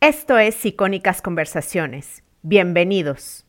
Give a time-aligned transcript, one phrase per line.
[0.00, 2.22] Esto es Icónicas Conversaciones.
[2.42, 3.44] Bienvenidos.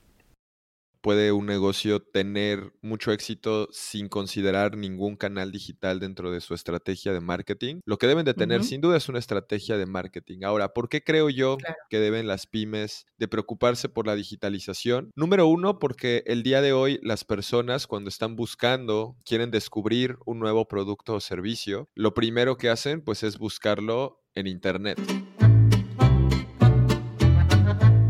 [0.99, 7.13] ¿Puede un negocio tener mucho éxito sin considerar ningún canal digital dentro de su estrategia
[7.13, 7.81] de marketing?
[7.85, 10.39] Lo que deben de tener sin duda es una estrategia de marketing.
[10.43, 11.57] Ahora, ¿por qué creo yo
[11.87, 15.11] que deben las pymes de preocuparse por la digitalización?
[15.15, 20.39] Número uno, porque el día de hoy las personas cuando están buscando, quieren descubrir un
[20.39, 24.99] nuevo producto o servicio, lo primero que hacen pues es buscarlo en Internet.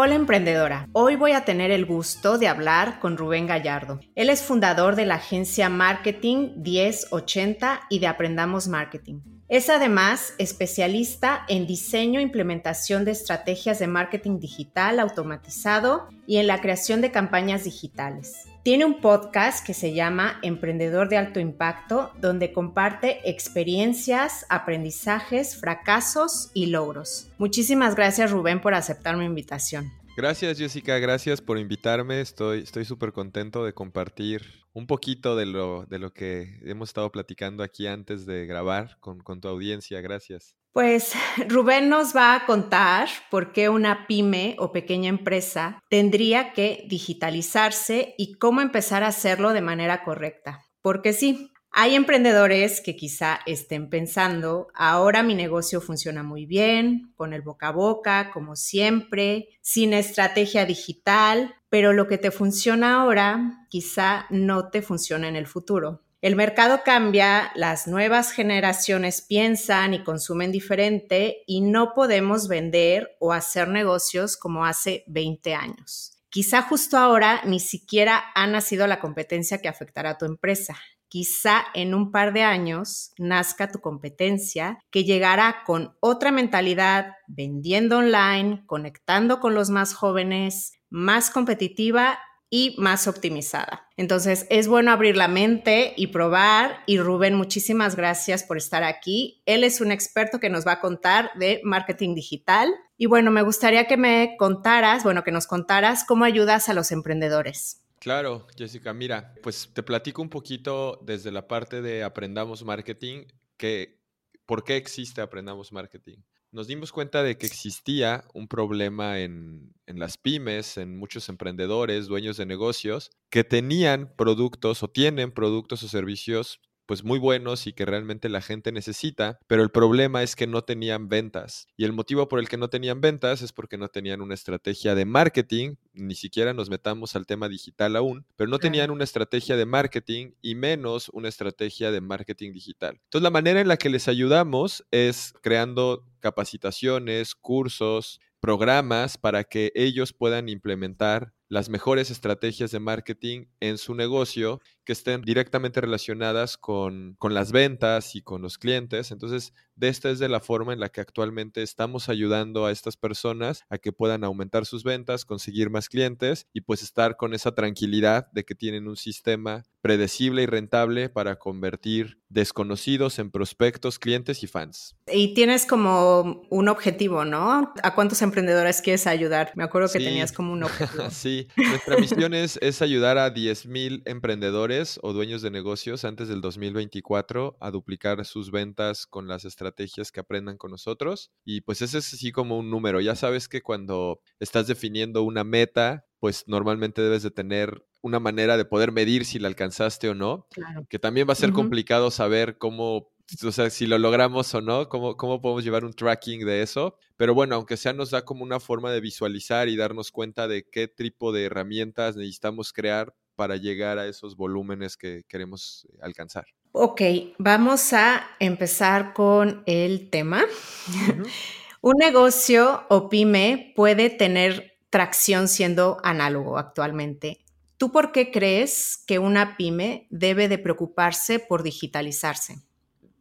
[0.00, 3.98] Hola emprendedora, hoy voy a tener el gusto de hablar con Rubén Gallardo.
[4.14, 9.22] Él es fundador de la agencia Marketing 1080 y de Aprendamos Marketing.
[9.48, 16.46] Es además especialista en diseño e implementación de estrategias de marketing digital automatizado y en
[16.46, 18.44] la creación de campañas digitales.
[18.68, 26.50] Tiene un podcast que se llama Emprendedor de Alto Impacto, donde comparte experiencias, aprendizajes, fracasos
[26.52, 27.30] y logros.
[27.38, 29.90] Muchísimas gracias Rubén por aceptar mi invitación.
[30.18, 32.20] Gracias Jessica, gracias por invitarme.
[32.20, 37.62] Estoy súper contento de compartir un poquito de lo, de lo que hemos estado platicando
[37.62, 40.00] aquí antes de grabar con, con tu audiencia.
[40.00, 40.56] Gracias.
[40.72, 41.12] Pues
[41.48, 48.16] Rubén nos va a contar por qué una pyme o pequeña empresa tendría que digitalizarse
[48.18, 50.64] y cómo empezar a hacerlo de manera correcta.
[50.82, 57.32] Porque sí, hay emprendedores que quizá estén pensando, ahora mi negocio funciona muy bien, con
[57.32, 63.66] el boca a boca, como siempre, sin estrategia digital, pero lo que te funciona ahora
[63.68, 66.02] quizá no te funciona en el futuro.
[66.20, 73.32] El mercado cambia, las nuevas generaciones piensan y consumen diferente y no podemos vender o
[73.32, 76.18] hacer negocios como hace 20 años.
[76.28, 80.76] Quizá justo ahora ni siquiera ha nacido la competencia que afectará a tu empresa.
[81.08, 87.98] Quizá en un par de años nazca tu competencia que llegará con otra mentalidad, vendiendo
[87.98, 92.18] online, conectando con los más jóvenes, más competitiva
[92.50, 93.86] y más optimizada.
[93.96, 96.78] Entonces, es bueno abrir la mente y probar.
[96.86, 99.42] Y Rubén, muchísimas gracias por estar aquí.
[99.44, 102.74] Él es un experto que nos va a contar de marketing digital.
[102.96, 106.90] Y bueno, me gustaría que me contaras, bueno, que nos contaras cómo ayudas a los
[106.90, 107.82] emprendedores.
[108.00, 113.24] Claro, Jessica, mira, pues te platico un poquito desde la parte de Aprendamos Marketing,
[113.56, 114.00] que,
[114.46, 116.18] ¿por qué existe Aprendamos Marketing?
[116.50, 122.06] nos dimos cuenta de que existía un problema en, en, las pymes, en muchos emprendedores,
[122.06, 127.74] dueños de negocios, que tenían productos o tienen productos o servicios pues muy buenos y
[127.74, 131.68] que realmente la gente necesita, pero el problema es que no tenían ventas.
[131.76, 134.94] Y el motivo por el que no tenían ventas es porque no tenían una estrategia
[134.94, 139.54] de marketing, ni siquiera nos metamos al tema digital aún, pero no tenían una estrategia
[139.54, 142.98] de marketing y menos una estrategia de marketing digital.
[143.04, 149.72] Entonces la manera en la que les ayudamos es creando capacitaciones, cursos, programas para que
[149.74, 156.56] ellos puedan implementar las mejores estrategias de marketing en su negocio que estén directamente relacionadas
[156.56, 159.10] con, con, las ventas y con los clientes.
[159.10, 162.96] Entonces, de esta es de la forma en la que actualmente estamos ayudando a estas
[162.96, 167.54] personas a que puedan aumentar sus ventas, conseguir más clientes y pues estar con esa
[167.54, 174.42] tranquilidad de que tienen un sistema predecible y rentable para convertir desconocidos en prospectos, clientes
[174.42, 174.96] y fans.
[175.06, 177.72] Y tienes como un objetivo, ¿no?
[177.82, 179.52] ¿A cuántos emprendedores quieres ayudar?
[179.54, 181.10] Me acuerdo que tenías como un objetivo.
[181.10, 186.40] sí, nuestra misión es, es ayudar a 10.000 emprendedores o dueños de negocios antes del
[186.40, 191.32] 2024 a duplicar sus ventas con las estrategias que aprendan con nosotros.
[191.44, 193.00] Y pues ese es así como un número.
[193.00, 198.56] Ya sabes que cuando estás definiendo una meta, pues normalmente debes de tener una manera
[198.56, 200.46] de poder medir si la alcanzaste o no,
[200.88, 203.10] que también va a ser complicado saber cómo,
[203.44, 206.96] o sea, si lo logramos o no, cómo, cómo podemos llevar un tracking de eso.
[207.16, 210.68] Pero bueno, aunque sea nos da como una forma de visualizar y darnos cuenta de
[210.70, 216.44] qué tipo de herramientas necesitamos crear para llegar a esos volúmenes que queremos eh, alcanzar.
[216.72, 217.02] Ok,
[217.38, 220.44] vamos a empezar con el tema.
[221.80, 227.38] un negocio o pyme puede tener tracción siendo análogo actualmente.
[227.76, 232.56] ¿Tú por qué crees que una pyme debe de preocuparse por digitalizarse?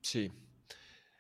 [0.02, 0.32] Sí.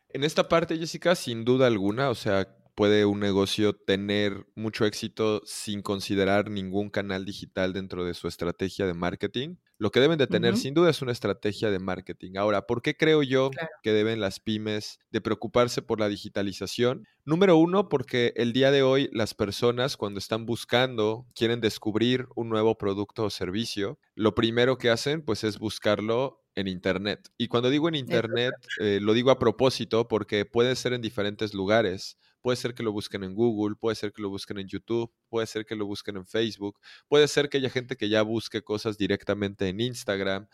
[0.09, 5.41] En esta parte, Jessica, sin duda alguna, o sea, puede un negocio tener mucho éxito
[5.45, 9.55] sin considerar ningún canal digital dentro de su estrategia de marketing.
[9.79, 12.37] Lo que deben de tener sin duda es una estrategia de marketing.
[12.37, 13.49] Ahora, ¿por qué creo yo
[13.81, 17.07] que deben las pymes de preocuparse por la digitalización?
[17.25, 22.47] Número uno, porque el día de hoy las personas cuando están buscando, quieren descubrir un
[22.47, 27.29] nuevo producto o servicio, lo primero que hacen pues es buscarlo en Internet.
[27.37, 31.53] Y cuando digo en Internet, eh, lo digo a propósito porque puede ser en diferentes
[31.53, 32.17] lugares.
[32.41, 35.47] Puede ser que lo busquen en Google, puede ser que lo busquen en YouTube, puede
[35.47, 38.97] ser que lo busquen en Facebook, puede ser que haya gente que ya busque cosas
[38.97, 40.47] directamente en Instagram.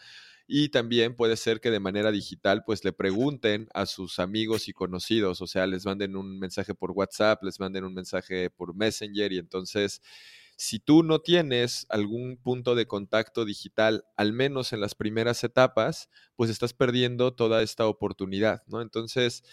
[0.47, 4.73] Y también puede ser que de manera digital, pues le pregunten a sus amigos y
[4.73, 9.31] conocidos, o sea, les manden un mensaje por WhatsApp, les manden un mensaje por Messenger
[9.31, 10.01] y entonces,
[10.57, 16.09] si tú no tienes algún punto de contacto digital, al menos en las primeras etapas,
[16.35, 18.81] pues estás perdiendo toda esta oportunidad, ¿no?
[18.81, 19.43] Entonces,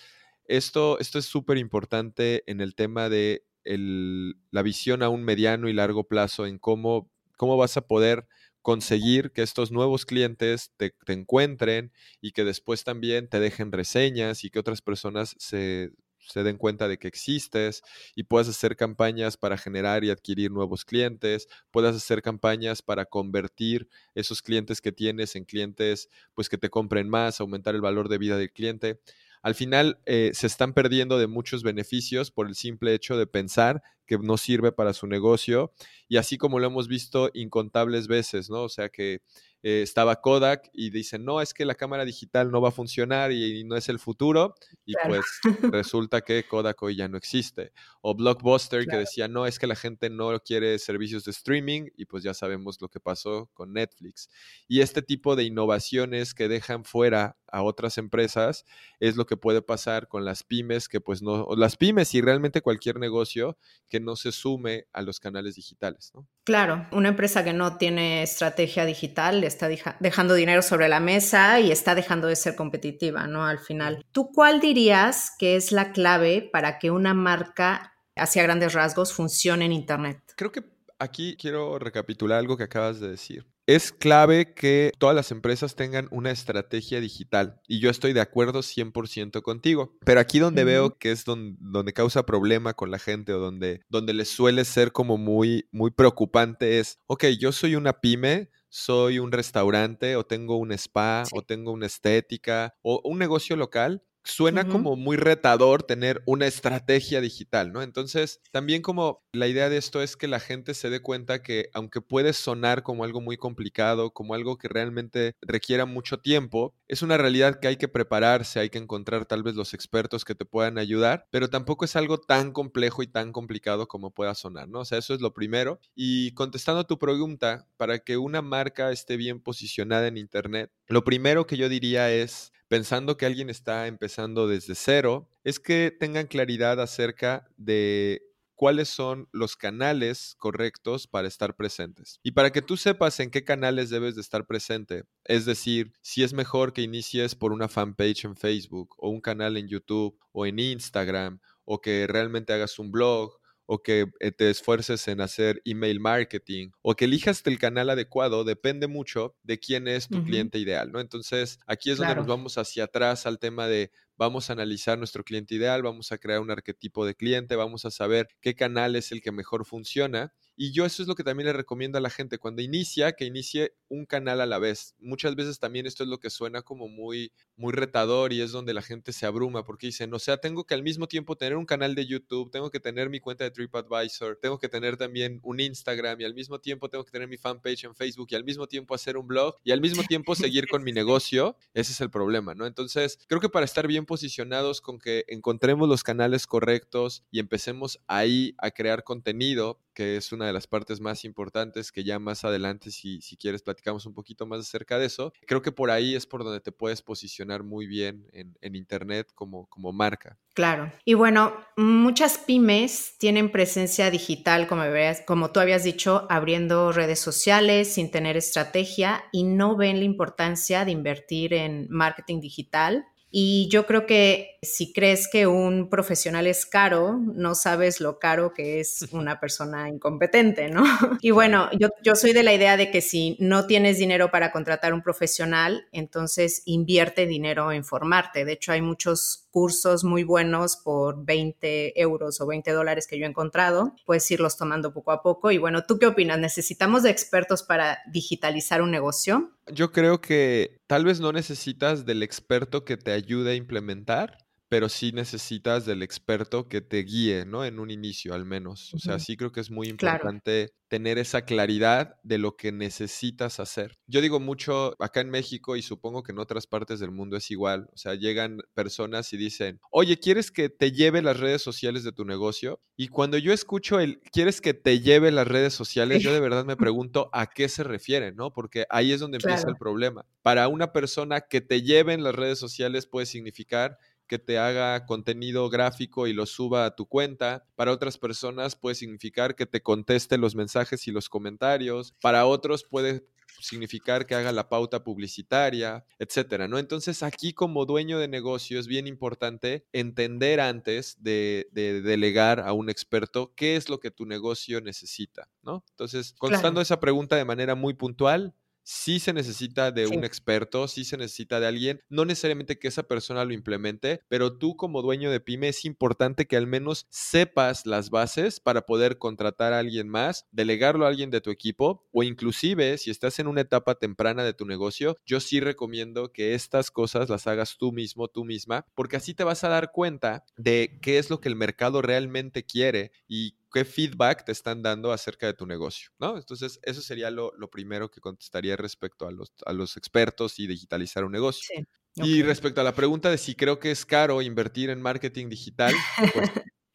[0.50, 5.72] esto, esto es súper importante en el tema de la visión a un mediano y
[5.72, 8.26] largo plazo, en cómo, cómo vas a poder
[8.62, 14.50] conseguir que estos nuevos clientes te, encuentren y que después también te dejen reseñas y
[14.50, 17.82] que otras personas se, se den cuenta de que existes
[18.16, 23.88] y puedas hacer campañas para generar y adquirir nuevos clientes, puedas hacer campañas para convertir
[24.14, 28.18] esos clientes que tienes en clientes pues que te compren más, aumentar el valor de
[28.18, 29.00] vida del cliente
[29.42, 33.82] al final eh, se están perdiendo de muchos beneficios por el simple hecho de pensar
[34.10, 35.72] que no sirve para su negocio
[36.08, 38.64] y así como lo hemos visto incontables veces, ¿no?
[38.64, 39.22] O sea que
[39.62, 43.30] eh, estaba Kodak y dicen, no, es que la cámara digital no va a funcionar
[43.30, 44.54] y, no es el futuro.
[44.84, 45.24] Y pues
[45.70, 47.72] resulta que Kodak hoy ya no existe.
[48.00, 52.06] O Blockbuster que decía, no, es que la gente no quiere servicios de streaming y
[52.06, 54.30] pues ya sabemos lo que pasó con Netflix.
[54.66, 58.64] Y este tipo de innovaciones que dejan fuera a otras empresas
[58.98, 62.62] es lo que puede pasar con las pymes que pues no, las pymes y realmente
[62.62, 63.58] cualquier negocio
[63.88, 66.26] que no se sume a los canales digitales, ¿no?
[66.44, 69.68] Claro, una empresa que no tiene estrategia digital está
[70.00, 73.46] dejando dinero sobre la mesa y está dejando de ser competitiva, ¿no?
[73.46, 74.04] Al final.
[74.12, 79.64] ¿Tú cuál dirías que es la clave para que una marca hacia grandes rasgos funcione
[79.66, 80.20] en Internet?
[80.36, 80.64] Creo que
[80.98, 83.46] aquí quiero recapitular algo que acabas de decir.
[83.70, 88.62] Es clave que todas las empresas tengan una estrategia digital y yo estoy de acuerdo
[88.62, 89.96] 100% contigo.
[90.04, 94.12] Pero aquí donde veo que es donde, causa problema con la gente o donde, donde
[94.12, 99.30] les suele ser como muy, muy preocupante es, ok, yo soy una pyme, soy un
[99.30, 104.96] restaurante o tengo un spa o tengo una estética o un negocio local, suena como
[104.96, 107.82] muy retador tener una estrategia digital, ¿no?
[107.82, 111.70] Entonces, también como la idea de esto es que la gente se dé cuenta que
[111.74, 117.02] aunque puede sonar como algo muy complicado, como algo que realmente requiera mucho tiempo, es
[117.02, 120.44] una realidad que hay que prepararse, hay que encontrar tal vez los expertos que te
[120.44, 124.80] puedan ayudar, pero tampoco es algo tan complejo y tan complicado como pueda sonar, ¿no?
[124.80, 125.80] O sea, eso es lo primero.
[125.94, 131.04] Y contestando a tu pregunta, para que una marca esté bien posicionada en Internet, lo
[131.04, 136.28] primero que yo diría es pensando que alguien está empezando desde cero, es que tengan
[136.28, 138.22] claridad acerca de
[138.54, 142.20] cuáles son los canales correctos para estar presentes.
[142.22, 146.22] Y para que tú sepas en qué canales debes de estar presente, es decir, si
[146.22, 150.46] es mejor que inicies por una fanpage en Facebook o un canal en YouTube o
[150.46, 153.39] en Instagram o que realmente hagas un blog
[153.72, 158.42] o que eh, te esfuerces en hacer email marketing o que elijas el canal adecuado
[158.42, 160.98] depende mucho de quién es tu cliente ideal, ¿no?
[160.98, 165.24] Entonces, aquí es donde nos vamos hacia atrás al tema de vamos a analizar nuestro
[165.24, 169.12] cliente ideal, vamos a crear un arquetipo de cliente, vamos a saber qué canal es
[169.12, 170.34] el que mejor funciona.
[170.56, 173.24] Y yo eso es lo que también le recomiendo a la gente cuando inicia, que
[173.24, 174.94] inicie un canal a la vez.
[174.98, 178.74] Muchas veces también esto es lo que suena como muy, muy retador y es donde
[178.74, 181.64] la gente se abruma porque dicen, o sea, tengo que al mismo tiempo tener un
[181.64, 185.60] canal de YouTube, tengo que tener mi cuenta de TripAdvisor, tengo que tener también un
[185.60, 188.66] Instagram y al mismo tiempo tengo que tener mi fanpage en Facebook y al mismo
[188.66, 191.56] tiempo hacer un blog y al mismo tiempo seguir con mi negocio.
[191.72, 192.66] Ese es el problema, ¿no?
[192.66, 198.00] Entonces, creo que para estar bien posicionados con que encontremos los canales correctos y empecemos
[198.08, 202.44] ahí a crear contenido, que es una de las partes más importantes que ya más
[202.44, 205.32] adelante, si, si quieres, platicamos un poquito más acerca de eso.
[205.46, 209.28] Creo que por ahí es por donde te puedes posicionar muy bien en, en Internet
[209.32, 210.36] como, como marca.
[210.54, 210.90] Claro.
[211.04, 214.82] Y bueno, muchas pymes tienen presencia digital, como,
[215.24, 220.84] como tú habías dicho, abriendo redes sociales sin tener estrategia y no ven la importancia
[220.84, 226.66] de invertir en marketing digital y yo creo que si crees que un profesional es
[226.66, 230.82] caro, no sabes lo caro que es una persona incompetente, ¿no?
[231.22, 234.50] Y bueno, yo, yo soy de la idea de que si no tienes dinero para
[234.52, 238.44] contratar un profesional, entonces invierte dinero en formarte.
[238.44, 243.24] De hecho, hay muchos cursos muy buenos por 20 euros o 20 dólares que yo
[243.24, 243.94] he encontrado.
[244.06, 245.50] Puedes irlos tomando poco a poco.
[245.50, 246.38] Y bueno, ¿tú qué opinas?
[246.38, 249.52] ¿Necesitamos de expertos para digitalizar un negocio?
[249.72, 254.38] Yo creo que tal vez no necesitas del experto que te ayude a implementar,
[254.70, 257.64] pero sí necesitas del experto que te guíe, ¿no?
[257.64, 258.94] En un inicio, al menos.
[258.94, 263.58] O sea, sí creo que es muy importante tener esa claridad de lo que necesitas
[263.58, 263.98] hacer.
[264.06, 267.50] Yo digo mucho acá en México y supongo que en otras partes del mundo es
[267.50, 267.88] igual.
[267.92, 272.12] O sea, llegan personas y dicen, oye, ¿quieres que te lleve las redes sociales de
[272.12, 272.80] tu negocio?
[272.96, 276.22] Y cuando yo escucho el, ¿quieres que te lleve las redes sociales?
[276.22, 278.52] Yo de verdad me pregunto a qué se refiere, ¿no?
[278.52, 280.26] Porque ahí es donde empieza el problema.
[280.42, 283.98] Para una persona que te lleve en las redes sociales puede significar
[284.30, 287.66] que te haga contenido gráfico y lo suba a tu cuenta.
[287.74, 292.14] Para otras personas puede significar que te conteste los mensajes y los comentarios.
[292.22, 293.26] Para otros puede
[293.58, 296.78] significar que haga la pauta publicitaria, etcétera, ¿no?
[296.78, 302.88] Entonces, aquí como dueño de negocio es bien importante entender antes de, delegar a un
[302.88, 305.84] experto qué es lo que tu negocio necesita, ¿no?
[305.90, 308.54] Entonces, contestando esa pregunta de manera muy puntual,
[308.90, 313.04] sí se necesita de un experto, sí se necesita de alguien, no necesariamente que esa
[313.04, 317.86] persona lo implemente, pero tú como dueño de pyme es importante que al menos sepas
[317.86, 322.24] las bases para poder contratar a alguien más, delegarlo a alguien de tu equipo o
[322.24, 326.90] inclusive si estás en una etapa temprana de tu negocio, yo sí recomiendo que estas
[326.90, 330.98] cosas las hagas tú mismo, tú misma, porque así te vas a dar cuenta de
[331.00, 335.46] qué es lo que el mercado realmente quiere y qué feedback te están dando acerca
[335.46, 336.36] de tu negocio, ¿no?
[336.36, 341.24] Entonces, eso sería lo, primero que contestaría respecto a los, a los expertos y digitalizar
[341.24, 341.62] un negocio.
[341.72, 341.86] Sí.
[342.16, 345.94] Y respecto a la pregunta de si creo que es caro invertir en marketing digital,
[346.34, 346.50] pues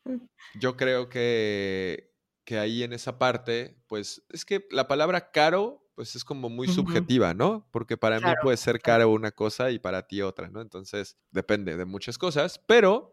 [0.60, 2.13] yo creo que,
[2.44, 6.67] que ahí en esa parte, pues es que la palabra caro pues es como muy
[6.67, 7.67] subjetiva, ¿no?
[7.72, 10.60] Porque para mí puede ser caro una cosa y para ti otra, ¿no?
[10.60, 13.12] Entonces depende de muchas cosas, pero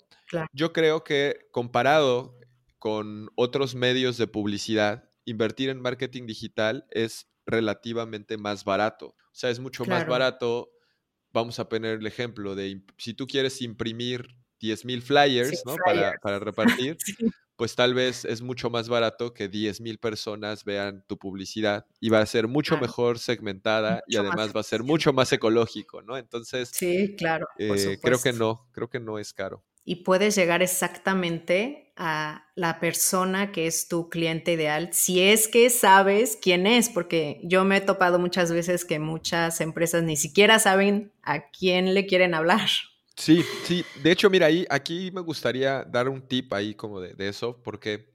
[0.53, 2.41] yo creo que comparado
[2.83, 9.07] con otros medios de publicidad, invertir en marketing digital es relativamente más barato.
[9.07, 10.69] O sea, es mucho más barato.
[11.31, 15.77] Vamos a poner el ejemplo de si tú quieres imprimir 10 mil flyers, ¿no?
[16.21, 16.97] Para, repartir,
[17.55, 22.09] pues tal vez es mucho más barato que 10 mil personas vean tu publicidad y
[22.09, 26.17] va a ser mucho mejor segmentada y además va a ser mucho más ecológico, ¿no?
[26.17, 27.47] Entonces, sí, claro.
[27.61, 32.81] Eh, creo que no, creo que no es caro y puedes llegar exactamente a la
[32.81, 37.77] persona que es tu cliente ideal, si es que sabes quién es, porque yo me
[37.77, 42.69] he topado muchas veces que muchas empresas ni siquiera saben a quién le quieren hablar.
[43.17, 43.85] Sí, sí.
[44.03, 48.11] De hecho, mira, ahí, aquí me gustaría dar un tip ahí como de, eso, porque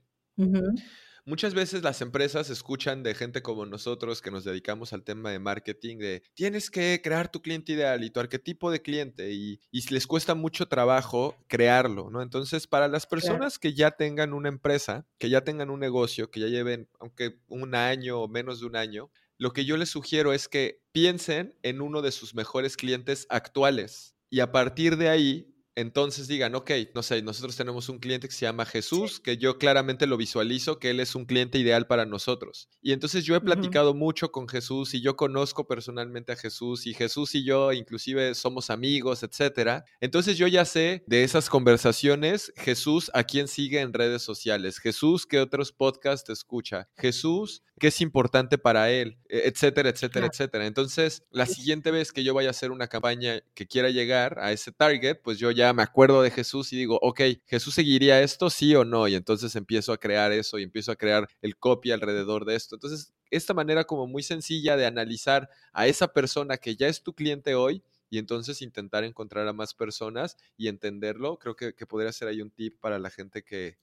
[1.28, 5.38] Muchas veces las empresas escuchan de gente como nosotros que nos dedicamos al tema de
[5.38, 10.06] marketing de tienes que crear tu cliente ideal y tu arquetipo de cliente y, les
[10.06, 12.22] cuesta mucho trabajo crearlo, ¿no?
[12.22, 16.40] Entonces, para las personas que ya tengan una empresa, que ya tengan un negocio, que
[16.40, 20.32] ya lleven, aunque un año o menos de un año, lo que yo les sugiero
[20.32, 25.57] es que piensen en uno de sus mejores clientes actuales y a partir de ahí
[25.78, 29.58] entonces digan, ok, no sé, nosotros tenemos un cliente que se llama Jesús, que yo
[29.58, 32.68] claramente lo visualizo, que él es un cliente ideal para nosotros.
[32.82, 36.94] Y entonces yo he platicado mucho con Jesús y yo conozco personalmente a Jesús y
[36.94, 39.84] Jesús y yo inclusive somos amigos, etcétera.
[40.00, 45.26] Entonces yo ya sé de esas conversaciones, Jesús a quién sigue en redes sociales, Jesús
[45.26, 50.66] qué otros podcasts escucha, Jesús qué es importante para él, e, etcétera, etcétera, etcétera.
[50.66, 54.52] Entonces, la siguiente vez que yo vaya a hacer una campaña que quiera llegar a
[54.52, 58.50] ese target, pues yo ya me acuerdo de Jesús y digo, ok, Jesús seguiría esto,
[58.50, 61.90] sí o no, y entonces empiezo a crear eso y empiezo a crear el copy
[61.90, 62.76] alrededor de esto.
[62.76, 67.14] Entonces, esta manera como muy sencilla de analizar a esa persona que ya es tu
[67.14, 72.28] cliente hoy, y entonces intentar encontrar a más personas y entenderlo, creo que, podría ser
[72.28, 73.78] ahí un tip para la gente que,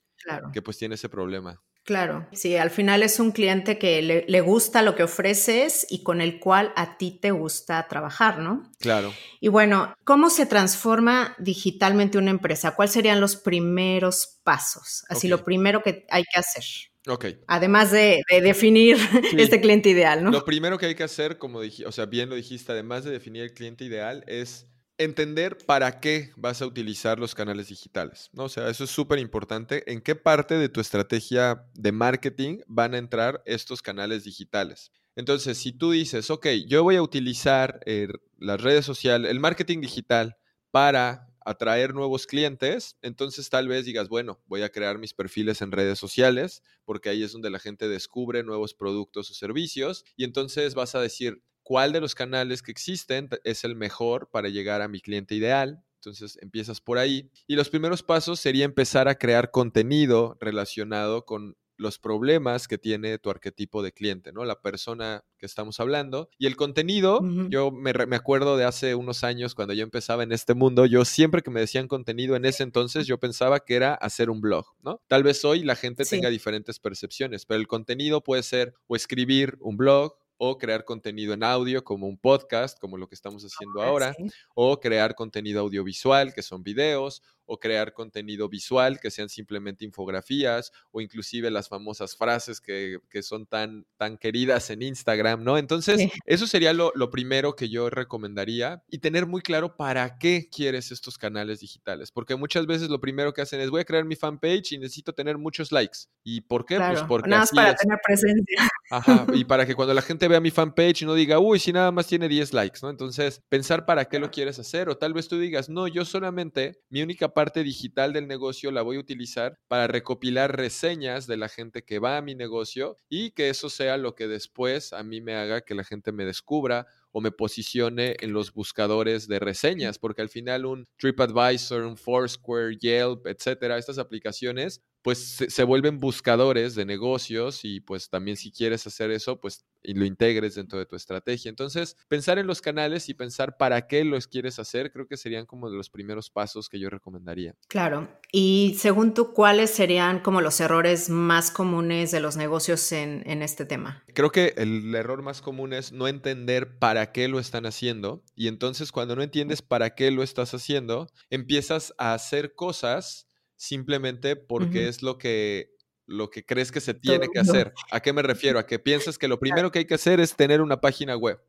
[0.51, 1.62] que pues tiene ese problema.
[1.86, 6.20] Claro, sí, al final es un cliente que le, gusta lo que ofreces y con
[6.20, 8.72] el cual a ti te gusta trabajar, ¿no?
[8.80, 9.13] Claro.
[9.39, 12.75] Y bueno, ¿cómo se transforma digitalmente una empresa?
[12.75, 15.06] ¿Cuáles serían los primeros pasos?
[15.10, 16.63] Así, lo primero que hay que hacer.
[17.08, 17.25] Ok.
[17.46, 18.98] Además de, definir
[19.38, 20.32] este cliente ideal, ¿no?
[20.32, 23.12] Lo primero que hay que hacer, como dije, o sea, bien lo dijiste, además de
[23.12, 24.65] definir el cliente ideal, es
[24.98, 28.46] entender para qué vas a utilizar los canales digitales, ¿no?
[28.46, 29.90] O sea, eso es súper importante.
[29.92, 34.92] ¿En qué parte de tu estrategia de marketing van a entrar estos canales digitales?
[35.16, 39.82] Entonces, si tú dices, ok, yo voy a utilizar eh, las redes sociales, el marketing
[39.82, 40.38] digital
[40.72, 45.72] para atraer nuevos clientes, entonces tal vez digas, bueno, voy a crear mis perfiles en
[45.72, 50.74] redes sociales, porque ahí es donde la gente descubre nuevos productos o servicios, y entonces
[50.74, 54.88] vas a decir, cuál de los canales que existen es el mejor para llegar a
[54.88, 55.84] mi cliente ideal.
[55.95, 57.31] Entonces empiezas por ahí.
[57.48, 63.17] Y los primeros pasos sería empezar a crear contenido relacionado con los problemas que tiene
[63.17, 64.45] tu arquetipo de cliente, ¿no?
[64.45, 66.29] La persona que estamos hablando.
[66.38, 67.19] Y el contenido,
[67.50, 71.03] yo me, me, acuerdo de hace unos años cuando yo empezaba en este mundo, yo
[71.03, 74.67] siempre que me decían contenido en ese entonces, yo pensaba que era hacer un blog,
[74.84, 75.01] ¿no?
[75.07, 79.57] Tal vez hoy la gente tenga diferentes percepciones, pero el contenido puede ser o escribir
[79.60, 83.82] un blog, o crear contenido en audio como un podcast, como lo que estamos haciendo
[83.82, 84.15] ah, ahora,
[84.54, 90.72] o crear contenido audiovisual, que son videos, o crear contenido visual, que sean simplemente infografías,
[90.92, 95.58] o inclusive las famosas frases que, son tan, tan queridas en Instagram, ¿no?
[95.58, 100.50] Entonces, eso sería lo, lo, primero que yo recomendaría y tener muy claro para qué
[100.51, 104.06] quieres estos canales digitales, porque muchas veces lo primero que hacen es voy a crear
[104.06, 106.00] mi fanpage y necesito tener muchos likes.
[106.24, 106.77] ¿Y por qué?
[106.77, 107.30] pues porque...
[107.30, 108.68] Nada más para tener presencia.
[108.89, 111.92] Ajá, y para que cuando la gente vea mi fanpage no diga, uy, si nada
[111.92, 112.89] más tiene 10 likes, ¿no?
[112.92, 116.80] Entonces, pensar para qué lo quieres hacer, o tal vez tú digas, no, yo solamente,
[116.89, 121.50] mi única parte digital del negocio la voy a utilizar para recopilar reseñas de la
[121.50, 125.20] gente que va a mi negocio y que eso sea lo que después a mí
[125.20, 129.98] me haga que la gente me descubra o me posicione en los buscadores de reseñas,
[129.98, 136.74] porque al final un TripAdvisor, un Foursquare, Yelp, etcétera, estas aplicaciones pues se, vuelven buscadores
[136.74, 140.88] de negocios y pues también si quieres hacer eso, pues y lo integres dentro de
[140.88, 141.47] tu estrategia.
[141.47, 145.45] Entonces, pensar en los canales y pensar para qué los quieres hacer, creo que serían
[145.45, 147.53] como de los primeros pasos que yo recomendaría.
[147.67, 148.09] Claro.
[148.31, 153.43] Y según tú, ¿cuáles serían como los errores más comunes de los negocios en, en
[153.43, 154.03] este tema?
[154.15, 158.24] Creo que el error más común es no entender para qué lo están haciendo.
[158.33, 163.25] Y entonces cuando no entiendes para qué lo estás haciendo, empiezas a hacer cosas
[163.55, 165.71] simplemente porque es lo que,
[166.05, 167.74] lo que crees que se tiene que hacer.
[167.91, 168.59] ¿A qué me refiero?
[168.59, 171.39] A que piensas que lo primero que hay que hacer es tener una página web.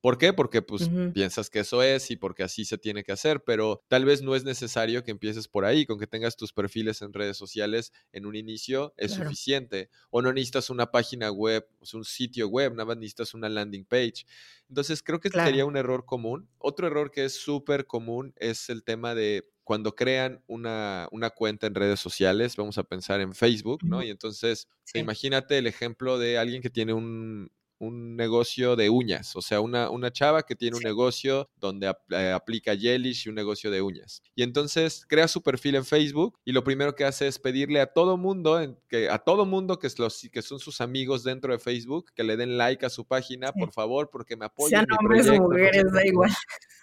[0.00, 0.32] ¿Por qué?
[0.32, 4.04] Porque pues piensas que eso es y porque así se tiene que hacer, pero tal
[4.04, 7.36] vez no es necesario que empieces por ahí, con que tengas tus perfiles en redes
[7.36, 9.90] sociales en un inicio es suficiente.
[10.10, 14.24] O no necesitas una página web, un sitio web, nada más necesitas una landing page.
[14.68, 16.48] Entonces creo que sería un error común.
[16.58, 21.74] Otro error que es súper común es el tema de cuando crean una, cuenta en
[21.74, 24.02] redes sociales, vamos a pensar en Facebook, ¿no?
[24.02, 29.60] Y entonces, imagínate el ejemplo de alguien que tiene un, negocio de uñas, o sea,
[29.60, 33.82] una, una chava que tiene un negocio donde eh, aplica Yelish y un negocio de
[33.82, 34.22] uñas.
[34.34, 37.92] Y entonces crea su perfil en Facebook y lo primero que hace es pedirle a
[37.92, 41.58] todo mundo, que, a todo mundo que, es los, que son sus amigos dentro de
[41.58, 44.70] Facebook, que le den like a su página, por favor, porque me apoyen.
[44.70, 46.30] Sean hombres o mujeres, da igual.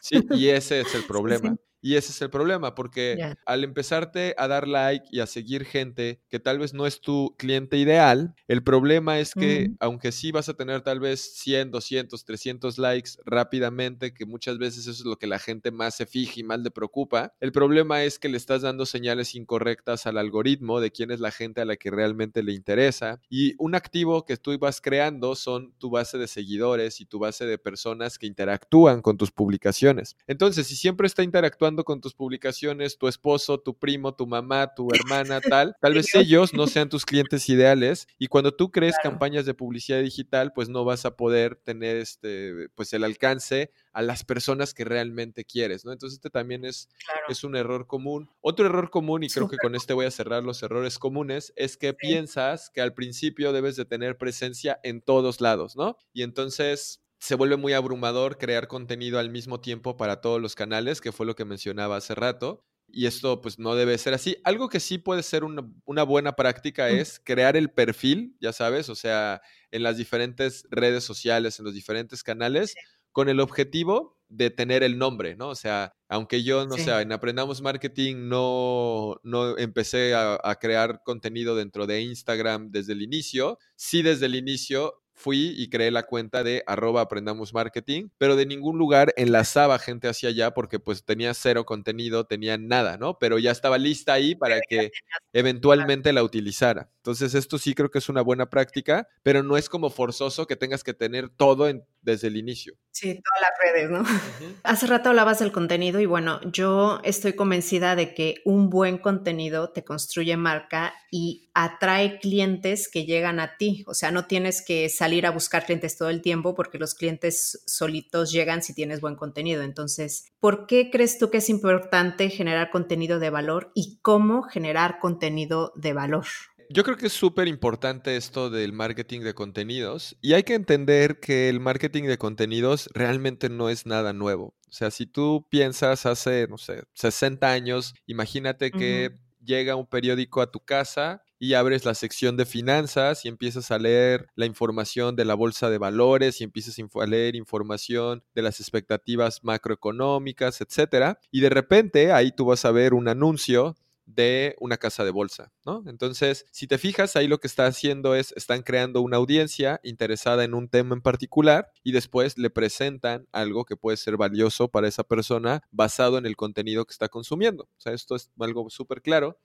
[0.02, 1.58] Sí, y ese es el problema.
[1.82, 6.22] Y ese es el problema, porque al empezarte a dar like y a seguir gente
[6.30, 10.50] que tal vez no es tu cliente ideal, el problema es que aunque sí vas
[10.50, 15.18] a tener tal vez 100, 200, 300 likes rápidamente, que muchas veces eso es lo
[15.18, 18.38] que la gente más se fija y más le preocupa, el problema es que le
[18.38, 22.42] estás dando señales incorrectas al algoritmo de quién es la gente a la que realmente
[22.44, 23.22] le interesa.
[23.30, 27.46] Y un activo que tú vas creando son tu base de seguidores y tu base
[27.46, 30.16] de personas que interactúan con tus publicaciones.
[30.28, 34.88] Entonces, si siempre está interactuando con tus publicaciones tu esposo, tu primo, tu mamá, tu
[34.94, 39.46] hermana, tal, tal vez ellos no sean tus clientes ideales y cuando tú crees campañas
[39.46, 44.24] de publicidad digital, pues no vas a poder tener este, pues el alcance a las
[44.24, 45.92] personas que realmente quieres, ¿no?
[45.94, 46.90] Entonces este también es,
[47.30, 48.30] es un error común.
[48.42, 51.78] Otro error común, y creo que con este voy a cerrar los errores comunes, es
[51.78, 55.98] que piensas que al principio debes de tener presencia en todos lados, ¿no?
[56.14, 61.02] Y entonces se vuelve muy abrumador crear contenido al mismo tiempo para todos los canales,
[61.02, 62.64] que fue lo que mencionaba hace rato.
[62.88, 64.38] Y esto pues no debe ser así.
[64.44, 68.96] Algo que sí puede ser una, buena práctica es crear el perfil, ya sabes, o
[68.96, 72.76] sea, en las diferentes redes sociales, en los diferentes canales,
[73.12, 75.50] con el objetivo de tener el nombre, ¿no?
[75.50, 81.02] O sea, aunque yo, no sé, en Aprendamos Marketing no, no empecé a, a, crear
[81.04, 86.04] contenido dentro de Instagram desde el inicio, sí desde el inicio fui y creé la
[86.04, 91.06] cuenta de arroba aprendamos marketing, pero de ningún lugar enlazaba gente hacia allá porque pues
[91.06, 93.18] tenía cero contenido, tenía nada, ¿no?
[93.18, 94.92] Pero ya estaba lista ahí para que
[95.34, 96.90] eventualmente la utilizara.
[96.98, 100.56] Entonces esto sí creo que es una buena práctica, pero no es como forzoso que
[100.56, 102.74] tengas que tener todo desde el inicio.
[102.92, 104.04] Sí, todas las redes, ¿no?
[104.64, 109.72] Hace rato hablabas del contenido y bueno, yo estoy convencida de que un buen contenido
[109.72, 113.84] te construye marca y atrae clientes que llegan a ti.
[113.88, 117.64] O sea, no tienes que salir a buscar clientes todo el tiempo porque los clientes
[117.68, 119.64] solitos llegan si tienes buen contenido.
[119.64, 125.00] Entonces, ¿por qué crees tú que es importante generar contenido de valor y cómo generar
[125.00, 126.26] contenido de valor?
[126.70, 131.20] Yo creo que es súper importante esto del marketing de contenidos y hay que entender
[131.20, 134.56] que el marketing de contenidos realmente no es nada nuevo.
[134.68, 139.12] O sea, si tú piensas hace, no sé, 60 años, imagínate que
[139.44, 143.80] llega un periódico a tu casa y abres la sección de finanzas y empiezas a
[143.80, 148.60] leer la información de la bolsa de valores y empiezas a leer información de las
[148.60, 154.78] expectativas macroeconómicas, etcétera, y de repente ahí tú vas a ver un anuncio de una
[154.78, 155.84] casa de bolsa, ¿no?
[155.88, 160.44] Entonces, si te fijas, ahí lo que está haciendo es, están creando una audiencia interesada
[160.44, 164.88] en un tema en particular y después le presentan algo que puede ser valioso para
[164.88, 167.64] esa persona basado en el contenido que está consumiendo.
[167.64, 169.40] O sea, esto es algo súper claro.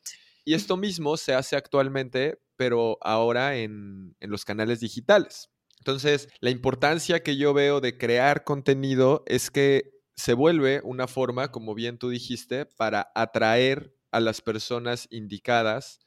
[0.45, 5.51] Y esto mismo se hace actualmente, pero ahora en, en los canales digitales.
[5.79, 11.51] Entonces, la importancia que yo veo de crear contenido es que se vuelve una forma,
[11.51, 16.01] como bien tú dijiste, para atraer a las personas indicadas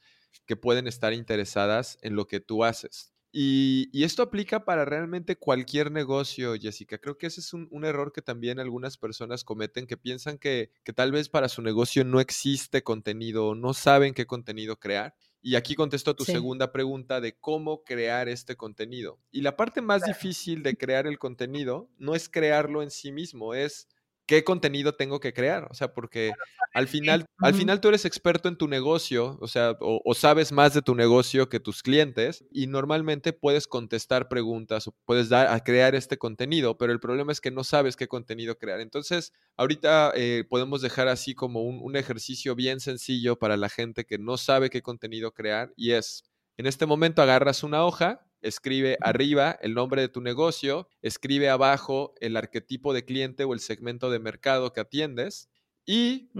[0.46, 3.13] que pueden estar interesadas en lo que tú haces.
[3.36, 6.98] Y, esto aplica para realmente cualquier negocio, Jessica.
[6.98, 10.92] Creo que ese es un, error que también algunas personas cometen, que piensan que, que,
[10.92, 15.16] tal vez para su negocio no existe contenido, no saben qué contenido crear.
[15.42, 19.18] Y aquí contesto a tu segunda pregunta de cómo crear este contenido.
[19.32, 23.52] Y la parte más difícil de crear el contenido no es crearlo en sí mismo,
[23.52, 23.88] es
[24.26, 25.66] qué contenido tengo que crear.
[25.70, 26.32] O sea, porque
[26.72, 30.74] al final, al final tú eres experto en tu negocio, o sea, o, sabes más
[30.74, 35.60] de tu negocio que tus clientes y normalmente puedes contestar preguntas o puedes dar a
[35.60, 38.80] crear este contenido, pero el problema es que no sabes qué contenido crear.
[38.80, 44.04] Entonces, ahorita eh, podemos dejar así como un, un ejercicio bien sencillo para la gente
[44.04, 46.24] que no sabe qué contenido crear y es,
[46.56, 52.14] en este momento agarras una hoja, escribe arriba el nombre de tu negocio, escribe abajo
[52.20, 55.48] el arquetipo de cliente o el segmento de mercado que atiendes
[55.86, 56.30] y